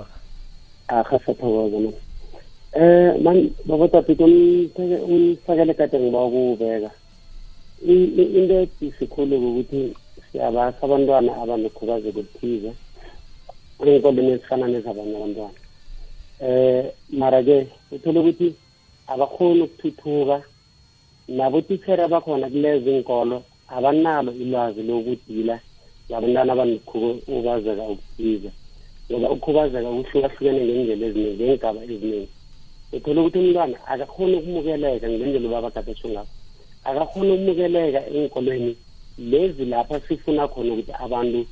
Eh 2.77 3.17
man 3.25 3.55
Baba 3.65 3.89
David 3.89 4.21
umtheke 4.21 4.97
umthekele 5.09 5.75
kade 5.75 5.97
ngiba 6.01 6.25
ukubeka. 6.25 6.91
I- 7.93 8.13
i- 8.21 8.33
Into 8.39 8.69
esikhulu 8.85 9.37
ukuthi 9.37 9.97
siyabasa 10.29 10.83
abantwana 10.85 11.33
abanokhubazeko 11.43 12.21
okuthize. 12.21 12.71
Ey'nkolweni 13.81 14.31
ezifana 14.33 14.67
nezabanye 14.69 15.17
abantwana. 15.17 15.59
Eh 16.41 16.93
mara 17.09 17.41
ke 17.43 17.57
uthola 17.95 18.21
ukuthi 18.21 18.49
abakhoni 19.09 19.63
ukuthuthuka 19.63 20.37
nabotitshera 21.29 22.09
bakhona 22.13 22.51
kulezi 22.53 22.91
inkolo 22.93 23.37
abanalo 23.69 24.33
ilwazi 24.43 24.83
lokudila 24.83 25.57
labantwana 26.11 26.53
abanokukhubazeka 26.53 27.83
okuthize 27.93 28.51
ngoba 29.09 29.31
ukukhubazeka 29.33 29.89
kuhlukahlukene 29.97 30.61
ngendlela 30.61 31.07
eziningi 31.07 31.37
ngeengaba 31.37 31.81
eziningi 31.85 32.36
uthola 32.93 33.21
ukuthi 33.21 33.39
umntwana 33.39 33.77
akakhoni 33.87 34.35
ukumukeleka 34.37 35.07
ngendlela 35.09 35.49
ubabagatsho 35.49 36.09
ngakho 36.09 36.35
akakhoni 36.89 37.31
ukumukeleka 37.33 38.01
enkolweni 38.07 38.73
lezi 39.19 39.65
lapha 39.65 40.01
sifuna 40.07 40.49
khona 40.49 40.73
ukuthi 40.73 40.93
abantu 41.05 41.47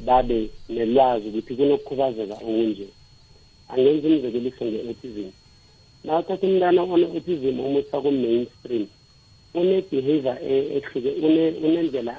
babe 0.00 0.50
nelwazi 0.68 1.28
ukuthi 1.28 1.54
kunokukhubazeka 1.56 2.34
okunje. 2.34 2.86
Angenza 3.68 4.08
umzekeliso 4.08 4.64
nge-autism 4.64 5.28
na 6.04 6.18
uthatha 6.18 6.46
umntwana 6.46 6.82
one-autism 6.82 7.56
umusa 7.60 7.96
ku-mainstream 8.02 8.84
une-behavior 9.54 10.36
ehluke 10.76 11.10
unendlela 11.64 12.14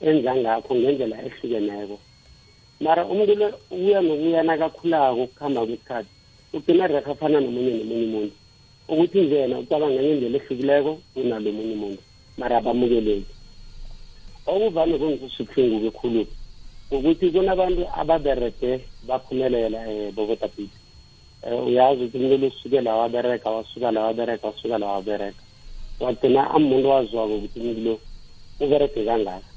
enza 0.00 0.32
ngakho 0.36 0.74
ngendlela 0.74 1.16
ehlukeneko. 1.26 1.98
Mara 2.80 3.02
umuntu 3.06 3.34
lo 3.34 3.48
uya 3.70 4.00
nokuya 4.00 4.42
nakakhulako 4.42 5.22
ukuhamba 5.22 5.66
kwesikhathi 5.66 6.13
ugcina 6.54 6.86
rekha 6.86 7.10
afana 7.12 7.40
nomunye 7.40 7.70
nomunye 7.78 8.06
umuntu. 8.06 8.34
Ukuthi 8.88 9.20
njena 9.20 9.58
ucabanga 9.58 10.00
ngendlela 10.02 10.38
ehlukileko 10.38 10.92
kunalo 11.12 11.48
omunye 11.50 11.74
umuntu. 11.78 12.02
Mara 12.38 12.56
abamukeleki. 12.58 13.32
Okuvame 14.46 14.94
kungikusubuhlungu 14.98 15.78
kekhulu 15.84 16.22
ukuthi 16.90 17.30
kunabantu 17.30 17.82
ababerede 18.00 18.70
baphumelela 19.08 19.78
um 19.88 20.12
bobotapiti 20.14 20.78
um 21.42 21.66
uyazi 21.66 22.04
ukuthi 22.04 22.18
umuntu 22.18 22.38
lo 22.38 22.46
usuke 22.48 22.80
la 22.80 22.96
wabereka 22.96 23.50
wasuka 23.50 23.90
la 23.90 24.00
wabereka 24.06 24.46
wasuka 24.46 24.78
la 24.78 24.86
wabereka 24.86 25.42
wagcina 26.00 26.50
amuntu 26.50 26.88
waziwako 26.88 27.34
ukuthi 27.34 27.60
umuntu 27.60 27.80
lo 27.86 27.94
uberege 28.60 29.04
kangaka? 29.04 29.48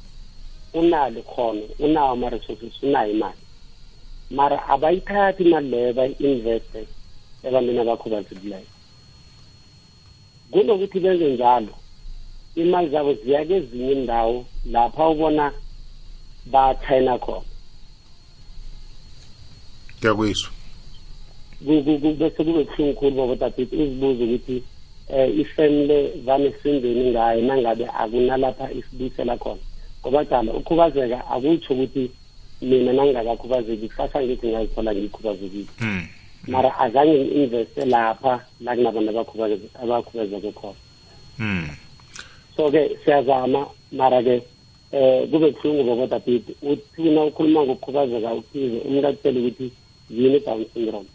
Unalo 0.74 1.20
ikhono 1.20 1.62
unawo 1.80 2.12
ama-resources 2.12 2.84
unayo 2.84 3.12
imali. 3.12 3.47
Mara 4.30 4.68
abayithathi 4.68 5.44
imali 5.44 5.70
leyo 5.70 5.94
bayi-investe 5.94 6.88
ebantwini 7.44 7.80
abakhubazekileyo 7.82 8.70
kunokuthi 10.52 11.00
benze 11.00 11.28
njalo 11.34 11.74
imali 12.56 12.90
zabo 12.90 13.14
ziya 13.14 13.46
kezinye 13.46 13.92
indawo 13.92 14.46
lapha 14.72 15.10
ubona 15.10 15.54
bathayina 16.46 17.18
khona 17.18 17.48
ngiyakuyiswa 19.98 20.52
bese 21.62 22.44
kube 22.44 22.64
buhlungu 22.64 22.94
khulu 22.94 23.16
babodabhiti 23.16 23.76
uzibuze 23.76 24.24
ukuthi 24.24 24.64
um 25.10 25.40
ifamily 25.42 26.22
vane 26.26 26.54
singeni 26.64 27.12
ngayo 27.12 27.42
nangabe 27.42 27.86
akunalapha 28.02 28.72
isibuyisela 28.72 29.38
khona 29.38 29.62
ngoba 30.02 30.26
cala 30.26 30.54
ukhubazeka 30.54 31.28
akutsho 31.28 31.74
ukuthi 31.74 32.12
mina 32.62 32.94
nangingakakhubazeki 32.94 33.88
kusasa 33.88 34.22
ngithi 34.22 34.48
ngazithola 34.48 34.96
ngikhubazekile 34.96 35.68
mara 36.48 36.80
azange 36.80 37.14
ngi-investe 37.20 37.86
lapha 37.86 38.42
la 38.62 38.76
kunabantu 38.76 39.10
abakhubazeke 39.82 40.52
khona. 40.52 40.80
So-ke 42.56 42.98
siyazama 43.06 43.68
mara-ke 43.92 44.42
um 44.92 45.28
kube 45.32 45.52
buhlungu 45.52 45.84
bobodabhidi 45.84 46.56
uthina 46.62 47.24
ukhuluma 47.26 47.64
ngokukhubazeka 47.64 48.34
ukuthize 48.34 48.78
umuntu 48.88 49.08
akutshele 49.08 49.40
ukuthi 49.40 49.72
yini 50.10 50.40
down 50.40 50.66
syndrome. 50.74 51.10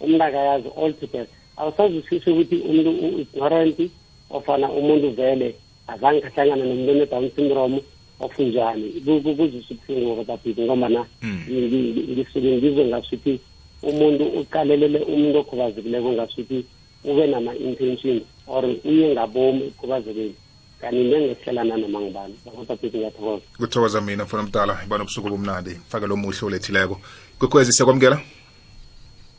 Umuntu 0.00 0.24
akayazi 0.24 0.68
all 0.76 0.92
together. 0.92 1.26
Awusazwisise 1.56 2.30
ukuthi 2.30 2.56
umuntu 2.56 2.90
u-ignorant 2.90 3.90
ofana 4.30 4.68
umuntu 4.72 5.10
vele 5.10 5.54
azange 5.86 6.20
kahlangana 6.20 6.64
nomuntu 6.64 6.90
one-down 6.90 7.30
syndrome 7.36 7.80
ofunjani 8.20 8.86
kuzwisa 9.04 9.74
ubuhlungu 9.74 10.08
bobodabhidi 10.08 10.62
ngomana 10.62 11.06
ngisuke 11.50 12.56
ngizwe 12.56 12.84
ngasuthi 12.84 13.40
umuntu 13.82 14.24
uqalelele 14.24 14.98
umuntu 14.98 15.38
okhubazekileko 15.38 16.12
ngasuthi 16.12 16.64
ube 17.04 17.26
nama-intentions 17.26 18.22
or 18.46 18.64
uye 18.84 19.12
ngabomi 19.12 19.64
ekhubazekeni 19.66 20.34
kanti 20.80 21.00
into 21.00 21.16
engehlela 21.16 21.64
noma 21.64 22.00
ngibani 22.00 22.34
phethi 22.68 22.98
ngiyathokoza. 22.98 23.42
Kuthokoza 23.58 24.00
mina 24.00 24.24
mfana 24.24 24.42
mdala 24.42 24.78
iba 24.84 24.98
nobusuku 24.98 25.28
bomnandi 25.28 25.70
fake 25.88 26.06
lo 26.06 26.16
muhle 26.16 26.46
olethileko. 26.46 27.00
Kwekhwezi 27.38 27.72
siyakwamukela? 27.72 28.20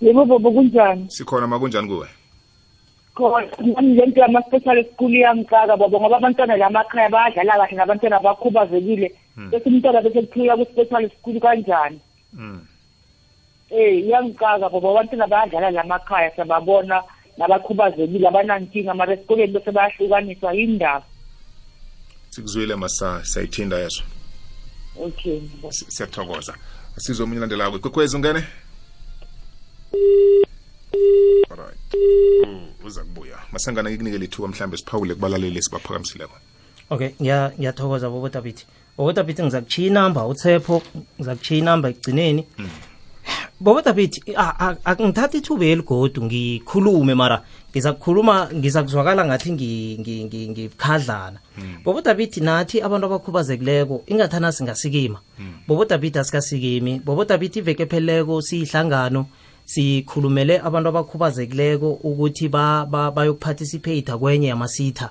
Yebo 0.02 0.26
bobo 0.26 0.52
kunjani? 0.52 1.06
Sikhona 1.10 1.48
ma 1.48 1.60
kunjani 1.60 1.88
kuwe 1.88 2.08
khona. 3.16 3.48
Nami 3.60 3.94
ngento 3.96 4.20
yama-special 4.22 4.84
school 4.94 5.14
iyangixaka 5.14 5.78
bobo 5.78 6.00
ngoba 6.00 6.18
abantwana 6.18 6.58
lamakhaya 6.58 7.10
bayadlala 7.10 7.66
kahle 7.66 7.78
nabantwana 7.78 8.20
bakhubazekile 8.20 9.08
bese 9.52 9.70
umntwana 9.70 10.02
bese 10.02 10.22
kuphika 10.22 10.58
ku-special 10.58 11.10
school 11.20 11.40
kanjani? 11.40 12.00
Eh 13.72 14.04
iyangixaka 14.06 14.70
bobo 14.70 14.92
abantwana 14.92 15.28
bayadlala 15.28 15.72
lamakhaya 15.72 16.32
siyababona 16.36 17.04
nabakhubazekile 17.38 18.28
abanankinga 18.28 18.94
mara 18.94 19.14
esikoleni 19.14 19.54
bese 19.54 19.72
bayahlukaniswa 19.72 20.54
yindaba. 20.54 21.06
Sikuzwile 22.30 22.76
masa 22.76 23.24
siyayithinda 23.24 23.80
yeso 23.80 24.04
okay. 25.00 25.42
Siyathokoza. 25.70 26.54
Asizo 26.98 27.24
omunye 27.24 27.40
landelako 27.40 27.80
kwekhwezi 27.80 28.16
ungene? 28.16 28.44
Alright. 31.52 31.78
Uh, 32.44 32.86
uza 32.86 33.04
kubuya. 33.04 33.38
Masangana 33.52 33.90
ngikunikele 33.90 34.26
ithuba 34.26 34.48
mhlawumbe 34.48 34.78
siphawule 34.78 35.14
kubalaleli 35.16 35.58
esibaphakamisileko 35.58 36.36
okay 36.90 37.10
ngiyathokoza 37.22 38.10
bobotabiti 38.10 38.66
bobotabiti 38.98 39.44
ngizakutshiya 39.44 39.88
inamba 39.88 40.28
uthepho 40.28 40.82
ngizakutshiya 41.20 41.60
inamba 41.60 41.90
ekugcineni. 41.90 42.46
Bobotabiti 43.60 44.22
akungithatha 44.86 45.38
ithuba 45.38 45.66
eligodu 45.66 46.24
ngikhulume 46.24 47.16
mara 47.16 47.42
ngizakukhuluma 47.72 48.50
ngizakuzwakala 48.54 49.26
ngathi 49.26 49.50
kuzwakala 49.50 50.26
ngathi 50.26 50.50
ngibukhadlana 50.52 51.40
bobotabiti 51.84 52.40
nathi 52.42 52.82
abantu 52.82 53.06
abakhubazekileko 53.08 54.04
ingathana 54.08 54.52
singasikima. 54.52 55.20
Bobotabiti 55.68 56.20
asikasikimi 56.20 57.00
bobotabiti 57.00 57.60
iveke 57.60 57.86
pheleleko 57.86 58.42
siyihlangano 58.42 59.26
sikhulumele 59.66 60.60
abantu 60.60 60.90
abakhubazekileko 60.90 61.92
ukuthi 62.04 62.48
ba- 62.50 62.86
ba- 62.86 63.12
kwenye 64.18 64.48
yamasitha. 64.48 65.10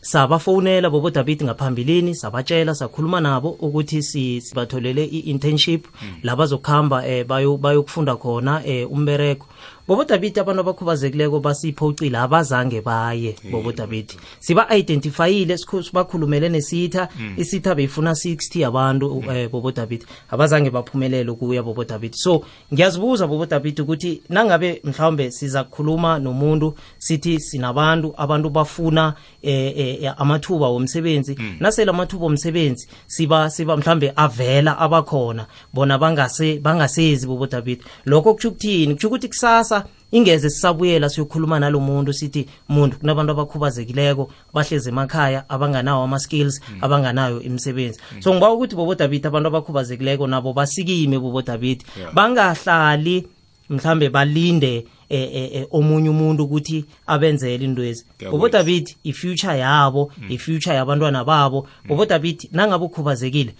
Sabafowunela 0.00 0.90
bobodabiti 0.90 1.44
ngaphambilini 1.44 2.14
sabatshela 2.14 2.74
sakhuluma 2.74 3.20
nabo 3.20 3.50
ukuthi 3.50 4.02
si- 4.02 4.40
sibatholele 4.40 5.04
i-internship 5.04 5.86
la 6.22 6.36
bazokuhamba 6.36 6.96
um 6.98 7.04
eh, 7.06 7.24
bayokufunda 7.58 8.16
khona 8.16 8.62
um 8.66 8.92
umbereko 8.92 9.46
bobodabiti 9.88 10.40
abantu 10.40 10.60
abakhubazekileko 10.60 11.40
basiphocile 11.40 12.18
abazange 12.18 12.80
baye 12.80 13.34
bobodabiti 13.50 14.16
siba-identifyile 14.40 15.54
sikhu- 15.56 15.82
sibakhulumele 15.82 16.48
nesitha. 16.48 17.08
Isitha 17.36 17.74
beyifuna 17.74 18.10
60 18.12 18.66
abantu 18.66 19.06
um 19.12 19.48
bobodabiti 19.52 20.06
abazange 20.30 20.70
baphumelele 20.70 21.30
ukuya 21.30 21.62
bobodabiti 21.62 22.18
so 22.18 22.44
ngiyazibuza 22.74 23.26
bobodabiti 23.26 23.82
ukuthi 23.82 24.22
nangabe 24.28 24.80
mhlawumbe 24.84 25.30
siza 25.30 25.64
kukhuluma 25.64 26.18
nomuntu 26.18 26.74
sithi 26.98 27.40
sinabantu 27.40 28.14
abantu 28.16 28.50
bafuna 28.50 29.14
eh, 29.42 29.78
eh, 30.02 30.12
amathuba 30.20 30.68
womsebenzi. 30.68 31.38
Nasele 31.60 31.90
amathuba 31.90 32.24
womsebenzi 32.24 32.88
siba 33.06 33.50
siba 33.50 33.76
mhlambe 33.76 34.12
avela 34.16 34.78
abakhona. 34.78 35.46
Bona 35.72 35.98
bangase 35.98 36.58
bangasezi 36.58 37.26
bobodabiti 37.26 37.84
lokho 38.06 38.34
kutsho 38.34 38.48
ukuthini? 38.48 38.94
Kutsho 38.94 39.08
ukuthi 39.08 39.28
kusasa 39.28 39.77
ingeze 40.12 40.50
sisabuyela 40.50 41.08
siyokhuluma 41.08 41.58
nalo 41.58 41.80
muntu 41.80 42.12
sithi 42.12 42.48
muntu 42.68 42.98
kunabantu 42.98 43.32
abakhubazekileko 43.32 44.30
bahlezi 44.54 44.88
emakhaya 44.88 45.48
abanganawo 45.48 46.04
ama-skills 46.04 46.60
abanganayo 46.80 47.42
imisebenzi. 47.42 48.00
So 48.20 48.34
ngiba 48.34 48.52
ukuthi 48.52 48.76
bobodabiti 48.76 49.26
abantu 49.26 49.48
abakhubazekileko 49.48 50.26
nabo 50.26 50.52
basikime 50.52 51.18
bobodabiti 51.18 51.86
bangahlali 52.14 53.26
mhlambe 53.70 54.08
balinde 54.08 54.86
eh, 55.08 55.30
eh, 55.34 55.50
eh, 55.52 55.66
omunye 55.70 56.08
umuntu 56.10 56.44
ukuthi 56.44 56.84
abenzele 57.06 57.64
intwezi. 57.64 58.04
Bobodabiti 58.30 58.96
i-future 59.04 59.58
yabo 59.58 60.12
i-future 60.28 60.74
yabantwana 60.74 61.24
babo. 61.24 61.66
Bobodabiti 61.88 62.48
nangabe 62.52 62.84
ukhubazekile 62.84 63.54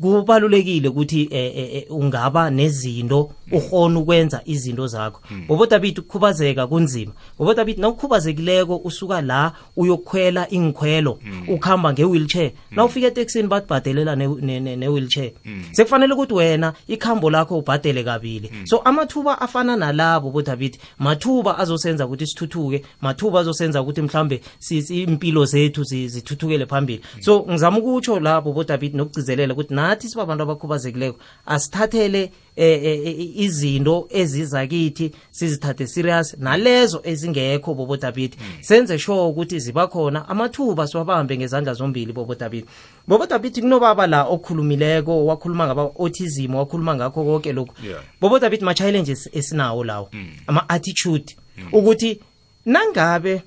kubalulekile 0.00 0.88
ukuthi 0.88 1.28
eh, 1.30 1.52
eh, 1.56 1.74
eh, 1.74 1.84
ungaba 1.90 2.50
nezinto 2.50 3.30
uhona 3.52 3.98
ukwenza 4.00 4.40
izinto 4.44 4.86
zakho. 4.86 5.20
Bobo 5.48 5.66
David 5.66 5.98
ukukhubazeka 5.98 6.66
kunzima. 6.66 7.12
Bobo 7.38 7.54
David 7.54 7.78
nawukhubazekileko 7.78 8.76
usuka 8.84 9.20
la 9.22 9.52
uyokhwela 9.76 10.50
ingikhwelo 10.50 11.18
ukuhamba 11.48 11.92
nge-wheelchair 11.92 12.50
nawufika 12.70 13.06
eteksini 13.06 13.48
bakubhadelela 13.48 14.16
ne- 14.16 14.26
ne- 14.40 14.60
ne- 14.60 14.76
ne-wheelchair 14.76 15.30
sekufanele 15.72 16.14
ukuthi 16.14 16.34
wena 16.34 16.72
ikhambo 16.88 17.30
lakho 17.30 17.58
ubhadele 17.58 18.04
kabili. 18.04 18.50
So 18.64 18.78
amathuba 18.78 19.40
afana 19.40 19.76
nalabo 19.76 20.30
bo 20.30 20.42
David 20.42 20.78
mathuba 20.98 21.58
azosenza 21.58 22.06
ukuthi 22.06 22.26
sithuthuke 22.26 22.82
mathuba 23.00 23.40
azosenza 23.40 23.82
ukuthi 23.82 24.02
mhlambe 24.02 24.40
si- 24.58 25.02
impilo 25.02 25.44
zethu 25.44 25.84
zithuthukele 25.84 26.66
phambili. 26.66 27.00
So 27.20 27.46
ngizama 27.50 27.78
ukutsho 27.78 28.20
labo 28.20 28.52
bo 28.52 28.64
David 28.64 28.94
nokugcizelela 28.94 29.52
ukuthi 29.54 29.74
nathi 29.86 30.08
sibabantu 30.08 30.42
abakhubazekileko 30.42 31.18
asithathele 31.46 32.22
eh, 32.56 32.84
eh, 32.84 33.06
eh, 33.06 33.38
izinto 33.38 34.08
eziza 34.10 34.66
kithi 34.66 35.12
sizithathe 35.30 35.86
serious 35.86 36.36
nalezo 36.38 37.00
ezingekho 37.04 37.74
bobo 37.74 37.96
David. 37.96 38.36
Senze 38.60 38.98
sure 38.98 39.20
ukuthi 39.20 39.60
ziba 39.60 39.86
khona 39.86 40.28
amathuba 40.28 40.86
siwabambe 40.86 41.36
ngezandla 41.36 41.74
zombili 41.74 42.12
bobo 42.12 42.34
David. 42.34 42.64
Bobo 43.08 43.26
David 43.26 43.60
kunobaba 43.60 44.06
la 44.06 44.24
okhulumileko 44.24 45.26
wakhuluma 45.26 45.66
ngaba 45.66 45.82
autism 45.82 46.54
wakhuluma 46.54 46.94
ngakho 46.94 47.24
konke 47.24 47.52
lokhu. 47.52 47.74
Yeah. 47.86 48.02
bobo 48.20 48.38
David 48.38 48.62
ma 48.62 48.74
challenges 48.74 49.28
esinawo 49.32 49.84
lawo 49.84 50.10
ama 50.46 50.68
attitude 50.68 51.36
ukuthi 51.72 52.20
nangabe 52.66 53.42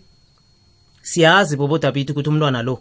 siyazi 1.01 1.55
bobo 1.57 1.77
David 1.77 2.11
ukuthi 2.11 2.29
umntwana 2.29 2.63
lo 2.63 2.79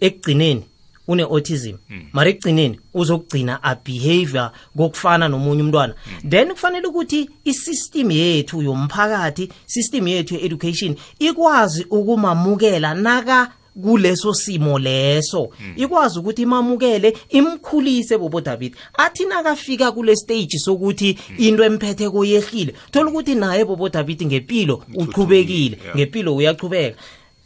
ekugcineni 0.00 0.69
une 1.10 1.22
autism 1.22 1.76
mara 2.12 2.30
ekugcineni 2.30 2.80
uzokugcina 2.94 3.62
a 3.62 3.74
behavior 3.74 4.52
kokufana 4.76 5.28
nomunye 5.28 5.62
umntwana. 5.62 5.94
Then 6.28 6.48
kufanele 6.48 6.86
ukuthi 6.86 7.30
isystem 7.44 8.10
yethu 8.10 8.62
yomphakathi 8.62 9.48
system 9.66 10.08
yethu 10.08 10.34
ye-education 10.34 10.96
ikwazi 11.18 11.86
ukumamukela 11.90 12.94
naka 12.94 13.52
kuleso 13.82 14.34
simo 14.34 14.78
leso. 14.78 15.50
Ikwazi 15.76 16.18
ukuthi 16.18 16.42
imamukele 16.42 17.16
imkhulise 17.28 18.18
bobo 18.18 18.40
David 18.40 18.76
athi 18.94 19.24
nakafika 19.24 19.92
kule 19.92 20.16
stage 20.16 20.58
sokuthi 20.58 21.18
into 21.38 21.64
emphethe 21.64 22.10
koyehlile 22.10 22.74
thola 22.90 23.10
ukuthi 23.10 23.34
naye 23.34 23.64
bobo 23.64 23.88
David 23.88 24.26
ngempilo 24.26 24.84
uchubekile 24.94 25.78
ngempilo 25.96 26.36
uyachubeka 26.36 26.96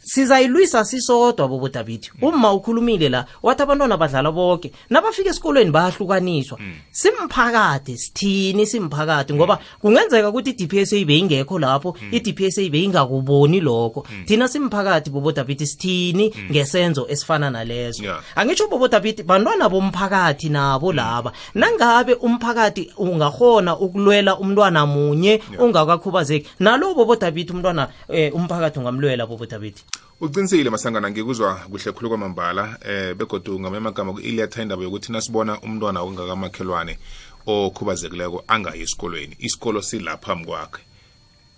sizayilwisa 0.05 0.85
sisodwa 0.85 1.47
bobo 1.47 1.69
David. 1.69 2.11
Uma 2.21 2.53
ukhulumile 2.53 3.09
la 3.09 3.25
wathi 3.43 3.61
abantwana 3.61 3.97
badlala 3.97 4.31
bonke 4.31 4.71
nabafika 4.89 5.29
esikolweni 5.29 5.71
bayahlukaniswa. 5.71 6.59
Simphakathi 6.91 7.97
sithini 7.97 8.65
simphakathi? 8.65 9.33
Ngoba 9.33 9.59
kungenzeka 9.81 10.29
ukuthi 10.29 10.49
iDPSA 10.49 11.05
beyingekho 11.05 11.59
lapho 11.59 11.97
iDPSA 12.11 12.69
beyingakuboni 12.69 13.59
lokho. 13.59 14.05
Thina 14.25 14.47
simphakathi 14.47 15.09
bobo 15.09 15.31
David 15.31 15.65
sithini 15.65 16.33
ngesenzo 16.51 17.07
esifana 17.09 17.49
nalezo 17.49 18.03
angitsho 18.35 18.67
bobo 18.67 18.87
David 18.87 19.23
bantwana 19.23 19.69
bomphakathi 19.69 20.49
nabo 20.49 20.93
laba 20.93 21.31
nangabe 21.55 22.13
umphakathi 22.13 22.91
ungahona 22.97 23.77
ukulwela 23.79 24.37
umntwana 24.37 24.85
munye 24.85 25.41
ongakakhubazeki 25.59 26.49
nalo 26.59 26.93
bobo 26.93 27.15
David 27.15 27.51
umntwana 27.51 27.89
eh, 28.09 28.35
umphakathi 28.35 28.79
ungamlwela 28.79 29.25
bobo 29.25 29.45
David. 29.45 29.75
Uqinisile 30.21 30.69
masangana 30.69 31.11
ngikuzwa 31.11 31.55
kuhle 31.55 31.91
khulu 31.91 32.09
kwamambala 32.09 32.77
eh 32.85 33.15
begodu 33.15 33.59
ngamanye 33.59 33.77
amagama 33.77 34.13
ku-iliyatha 34.13 34.61
indaba 34.61 34.83
yokuthi 34.83 35.11
nasibona 35.11 35.61
umntwana 35.61 36.01
ongakamakhelwane 36.01 36.97
okhubazekileko 37.45 38.43
angayi 38.47 38.81
esikolweni 38.81 39.35
isikolo 39.39 39.81
silapha 39.81 40.35
kwakhe. 40.35 40.81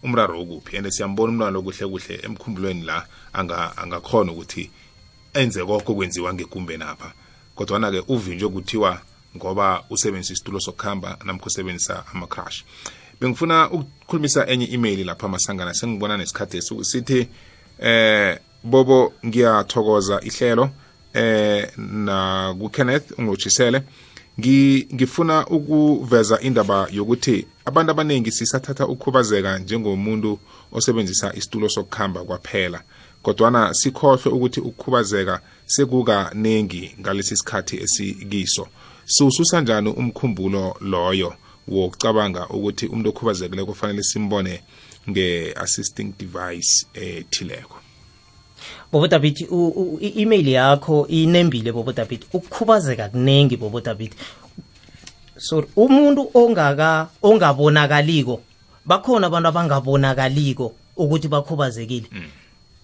Umraro 0.04 0.42
ukuphi? 0.42 0.78
And 0.78 0.88
siyambona 0.92 1.32
umntwana 1.32 1.52
lo 1.52 1.62
kuhle 1.62 2.20
emkhumbulweni 2.24 2.84
la 2.84 3.06
anga- 3.34 3.78
angakhona 3.78 4.32
ukuthi 4.32 4.70
enze 5.34 5.64
konke 5.66 5.92
okwenziwa 5.92 6.34
ngekumbeni 6.34 6.84
apha. 6.84 7.14
Kodwana-ke 7.56 8.04
uvinjwe 8.08 8.50
kuthiwa 8.50 9.02
ngoba 9.38 9.84
usebenzisa 9.90 10.34
isitulo 10.34 10.60
sokuhamba 10.60 11.18
namkho 11.26 11.48
usebenzisa 11.48 12.04
ama-crash 12.14 12.64
bengifuna 13.22 13.70
ukukhulumisa 13.72 14.48
enye 14.48 14.74
email 14.74 15.06
lapha 15.06 15.28
masangana 15.28 15.74
sengibona 15.74 16.18
nesikhathi 16.18 16.58
esi 16.58 16.86
sithi 16.86 17.28
eh 17.80 18.40
bobo 18.64 19.14
ngiyathokoza 19.26 20.22
ihlelo. 20.24 20.70
Eh 21.14 21.68
na 21.78 22.56
kuKenneth 22.60 23.12
ungotshisele 23.20 23.82
ngi 24.40 24.88
ngifuna 24.94 25.48
ukuveza 25.48 26.40
indaba 26.42 26.88
yokuthi 26.92 27.48
abantu 27.66 27.92
abaningi 27.92 28.32
sisathatha 28.32 28.88
ukukhubazeka 28.88 29.60
njengomuntu 29.60 30.40
osebenzisa 30.72 31.34
isitulo 31.36 31.70
sokukhamba 31.70 32.24
kwaphela 32.24 32.82
kodwana 33.24 33.74
sikhohlwe 33.74 34.32
ukuthi 34.32 34.60
ukukhubazeka 34.60 35.42
sekukaningi 35.66 36.96
ngalesi 37.00 37.38
sikhathi 37.38 37.76
esikiso. 37.84 38.68
Siwususa 39.06 39.62
njani 39.62 39.90
umkhumbulo 39.90 40.78
loyo 40.82 41.34
wokucabanga 41.68 42.48
ukuthi 42.48 42.86
umuntu 42.88 43.10
okhubazekile 43.10 43.66
kufanele 43.66 44.04
simbone 44.04 44.62
nge-assisting 45.10 46.14
device 46.20 46.86
ethileko 46.94 47.76
bobo 48.92 49.08
David 49.08 49.48
u- 49.50 49.68
u- 49.68 50.00
i-email 50.02 50.48
yakho 50.48 51.08
inembile 51.08 51.72
bobo 51.72 51.92
David. 51.94 52.26
Ukukhubazeka 52.34 53.10
kunengi 53.10 53.58
bobo 53.58 53.82
David. 53.82 54.16
Sorry 55.38 55.68
umuntu 55.76 56.32
ongaka 56.34 57.08
ongabonakaliko 57.22 58.42
bakhona 58.86 59.28
abantu 59.28 59.48
abangabonakaliko 59.50 60.74
ukuthi 60.98 61.28
bakhubazekile. 61.28 62.08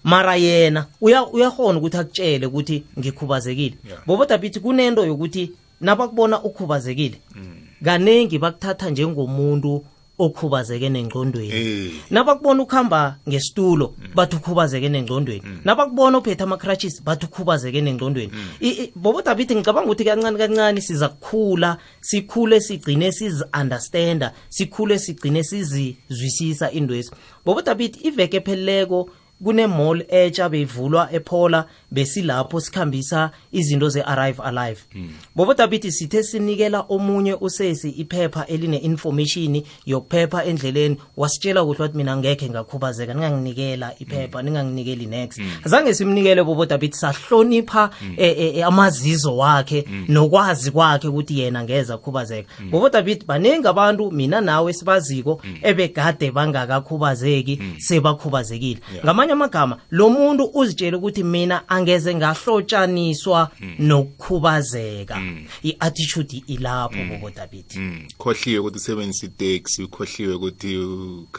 Mara 0.04 0.36
yena 0.36 0.86
uya- 1.00 1.26
uyahona 1.32 1.78
ukuthi 1.78 1.96
akutshele 1.96 2.46
ukuthi 2.46 2.82
ngikhubazekile. 2.98 3.76
Yeah. 3.88 4.06
bobo 4.06 4.26
David 4.26 4.60
kunento 4.60 5.06
yokuthi 5.06 5.50
nabakubona 5.80 6.42
ukhubazekile 6.42 7.18
kanengi 7.84 8.38
bakuthatha 8.38 8.90
njengomuntu 8.90 9.84
okhubazeke 10.18 10.88
nengqondweni. 10.88 11.52
Eh. 11.52 11.92
nabakubona 12.10 12.62
ukuhamba 12.62 13.16
ngesitulo 13.28 13.94
bathi 14.14 14.36
ukhubazeke 14.36 14.88
nengqondweni 14.88 15.42
nabakubona 15.64 16.18
uphethe 16.18 16.42
ama-crutches 16.42 17.02
bathi 17.04 17.26
ukhubazeke 17.26 17.80
nengqondweni 17.80 18.32
I- 18.60 18.68
i- 18.84 18.92
bobo 18.96 19.22
david 19.22 19.52
ngicabanga 19.52 19.86
ukuthi 19.86 20.04
kancane 20.04 20.38
kancane 20.38 20.80
siza 20.80 21.08
kukhula 21.08 21.78
sikhule 22.00 22.60
sigcine 22.60 23.12
sizi-understanda 23.12 24.32
sikhule 24.48 24.98
sigcine 24.98 25.42
sizizwisisa 25.44 26.70
indwezi 26.70 27.10
bobo 27.44 27.62
david 27.62 27.98
iveke 28.02 28.36
epheleleko 28.36 29.10
kune-mall 29.44 30.04
etsha 30.08 30.48
beyivulwa 30.48 31.12
ephola 31.12 31.66
besilapho 31.90 32.60
sikhambisa 32.60 33.30
izinto 33.54 33.88
ze-arrive 33.88 34.42
alive. 34.42 34.80
Bobo 35.34 35.54
david 35.54 35.90
sithe 35.90 36.22
sinikela 36.22 36.80
omunye 36.88 37.34
usesi 37.34 37.88
iphepha 37.90 38.46
eline-information 38.46 39.62
yokuphepha 39.86 40.44
endleleni. 40.44 40.96
Wasitshela 41.16 41.64
kuhle 41.64 41.82
wathi 41.82 41.96
mina 41.96 42.16
ngekhe 42.16 42.50
ngakhubazeka 42.50 43.14
ninganginikela 43.14 43.92
iphepha 43.98 44.42
ninganginikeli 44.42 45.06
next. 45.06 45.40
Zange 45.64 45.94
simnikele 45.94 46.44
bobo 46.44 46.66
david 46.66 46.92
sahlonipha 46.92 47.90
eh, 48.16 48.34
eh, 48.38 48.56
eh, 48.56 48.66
amazizo 48.66 49.36
wakhe 49.36 49.84
nokwazi 50.08 50.70
kwakhe 50.70 51.08
ukuthi 51.08 51.38
yena 51.38 51.62
ngeza 51.64 51.98
khubazeka 51.98 52.48
bobo 52.70 52.88
david 52.88 53.26
baningi 53.26 53.68
abantu 53.68 54.10
mina 54.10 54.40
nawe 54.40 54.72
sibaziko 54.72 55.42
ebegade 55.62 56.30
bangakakhubazeki 56.30 57.62
sebakhubazekile. 57.78 58.80
Ngamanye 59.04 59.32
amagama 59.32 59.76
lo 59.90 60.10
muntu 60.10 60.50
uzitshele 60.54 60.96
ukuthi 60.96 61.24
mina 61.24 61.68
angeze 61.68 62.14
ngahlotshaniswa 62.14 63.43
nokukhubazeka. 63.78 65.16
I-attitude 65.62 66.42
ilapho 66.46 66.96
Mm, 67.78 68.08
khohliwe 68.18 68.58
ukuthi 68.58 68.76
usebenzisa 68.76 69.26
itaxi 69.26 69.82
ukhohliwe 69.82 70.34
ukuthi 70.34 70.76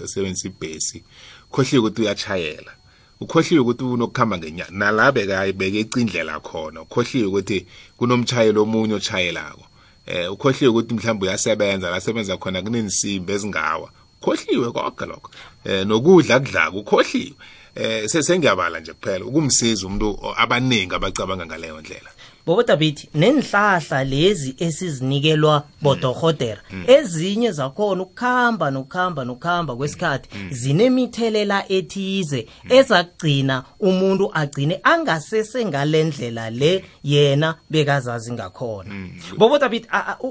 usebenzisa 0.03 0.47
ibhesi 0.47 1.03
ukhohliwe 1.49 1.79
ukuthi 1.79 2.01
uyachayela 2.01 2.71
ukhohliwe 3.19 3.61
ukuthi 3.61 3.83
unokuhamba 3.83 4.37
ngenya 4.37 4.65
nala 4.69 5.11
bekayibeke 5.11 5.79
icindlela 5.79 6.39
khona 6.39 6.81
ukhohliwe 6.81 7.27
ukuthi 7.27 7.65
kunomchayelo 7.97 8.63
omunye 8.63 8.93
ochayelako 8.93 9.65
eh 10.05 10.31
ukhohliwe 10.31 10.69
ukuthi 10.71 10.93
mhlawumbe 10.93 11.25
uyasebenza 11.25 11.89
la 11.89 12.01
sebenza 12.01 12.37
khona 12.37 12.61
kunensimbi 12.61 13.31
ezingawa 13.33 13.89
ukhohliwe 14.21 14.71
konke 14.71 15.05
lokho 15.05 15.29
eh 15.63 15.85
nokudla 15.87 16.39
kudlaka 16.39 16.77
ukhohliwe 16.77 17.35
eh 17.75 18.07
sesengiyabala 18.09 18.79
nje 18.79 18.93
kuphela 18.93 19.25
ukumsiza 19.25 19.87
umuntu 19.87 20.09
o- 20.21 20.33
abaningi 20.37 20.95
abacabanga 20.95 21.45
ngaleyo 21.45 21.81
ndlela. 21.81 22.09
Bobodabithi 22.45 23.09
nenhlahla 23.15 24.03
lezi 24.03 24.55
esizinikelwa 24.59 25.63
bodorhodera. 25.81 26.61
Ezinye 26.87 27.51
zakhona 27.51 28.03
ukukhamba 28.03 28.71
nokukhamba 28.71 29.25
nokukhamba 29.25 29.75
kwesikhathi 29.75 30.29
zinemithelela 30.51 31.65
ethize 31.71 32.47
ezagcina 32.69 33.63
umuntu 33.79 34.31
agcine 34.33 34.79
angasese 34.83 35.65
ngalendlela 35.65 36.49
le 36.49 36.85
yena 37.03 37.55
bekazazi 37.69 38.31
ngakhona. 38.31 38.89
Bobodabithi 39.37 39.87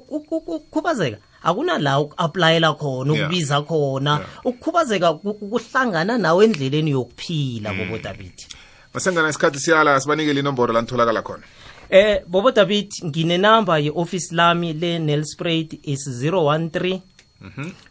ukukhubazeka 0.08 1.18
akunala 1.42 2.00
uku-aplayela 2.00 2.72
khona 2.74 3.12
ukubiza 3.12 3.62
khona. 3.62 4.20
Ukukhubazeka 4.44 5.12
ku- 5.14 5.34
kuhlangana 5.34 6.18
nawe 6.18 6.44
endleleni 6.44 6.90
yokuphila 6.90 7.74
bobodabithi 7.74 8.46
masengana 8.94 9.28
isikhathi 9.28 9.58
siyala 9.60 10.00
sibanikele 10.00 10.40
inomboro 10.40 10.72
la 10.72 10.80
nitholakala 10.80 11.22
khona. 11.22 11.42
Eh 11.90 12.22
Bobo 12.26 12.50
David 12.50 12.90
nginenamba 13.04 13.78
ye-office 13.78 14.34
lami 14.34 14.72
le 14.72 14.98
Nelspruit 14.98 15.78
is 15.82 16.08
013 16.08 17.00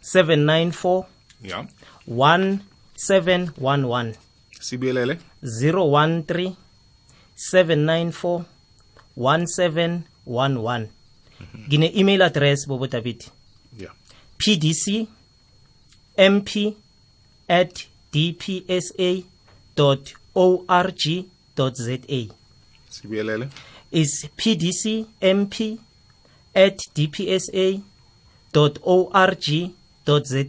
794 0.02 1.04
ya. 1.42 1.66
1711 2.08 4.14
sibuyelele. 4.60 5.18
013 5.42 6.52
794 7.36 8.44
1711 9.16 10.88
ngine 11.68 11.92
email 11.94 12.22
address 12.22 12.66
Bobo 12.68 12.86
David. 12.86 13.24
Ya. 13.78 13.90
Pdc 14.38 15.06
mp 16.18 16.74
at 17.48 17.86
dpsa 18.12 19.22
org 20.34 21.24
za 21.74 21.98
sibuyelele. 22.90 23.48
Is 23.94 24.26
pdc 24.36 25.06
mp 25.20 25.78
at 26.54 26.78
dpsa 26.94 27.80
org 28.84 29.44
za 30.22 30.44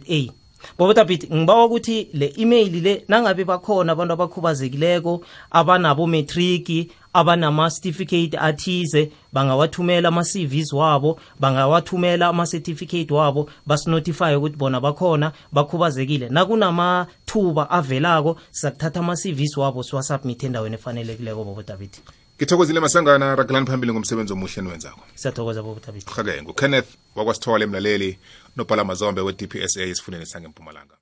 bobotabit 0.78 1.32
ngibawa 1.32 1.64
ukuthi 1.64 2.08
le 2.12 2.32
email 2.36 2.82
le 2.82 3.04
nangabe 3.08 3.44
bakhona 3.44 3.92
abantu 3.92 4.12
abakhubazekileko 4.12 5.22
abanabo 5.50 6.06
metriki 6.06 6.90
abanama-certificate 7.14 8.38
athize 8.38 9.10
bangawathumela 9.32 10.08
ama-cvs 10.08 10.72
wabo 10.72 11.20
bangawathumela 11.40 12.28
ama-certificate 12.28 13.14
wabo 13.14 13.48
basinotify 13.66 14.34
ukuthi 14.36 14.56
bona 14.56 14.80
bakhona 14.80 15.32
bakhubazekile. 15.52 16.28
Nakunamathuba 16.28 17.70
avelako 17.70 18.36
sakuthatha 18.50 19.00
ama-cvs 19.00 19.56
wabo 19.56 19.82
siwasubmithe 19.82 20.46
endaweni 20.46 20.74
efanelekileko 20.74 21.44
bobodavid 21.44 21.90
ngithokozile 22.36 22.80
masangana 22.80 23.36
ragelani 23.36 23.66
phambili 23.66 23.92
ngomsebenzi 23.92 24.32
omuhle 24.32 24.62
niwenzako 24.62 25.00
siyathokoza 25.14 25.62
bobodavid 25.62 26.04
hake 26.16 26.42
ngukenneth 26.42 26.88
wakwasithole 27.16 27.66
mlaleli 27.66 28.18
nobhala 28.56 28.84
mazombe 28.84 29.20
we-dpsa 29.20 29.82
esifundeni 29.82 30.26
sangempumalanga 30.26 30.95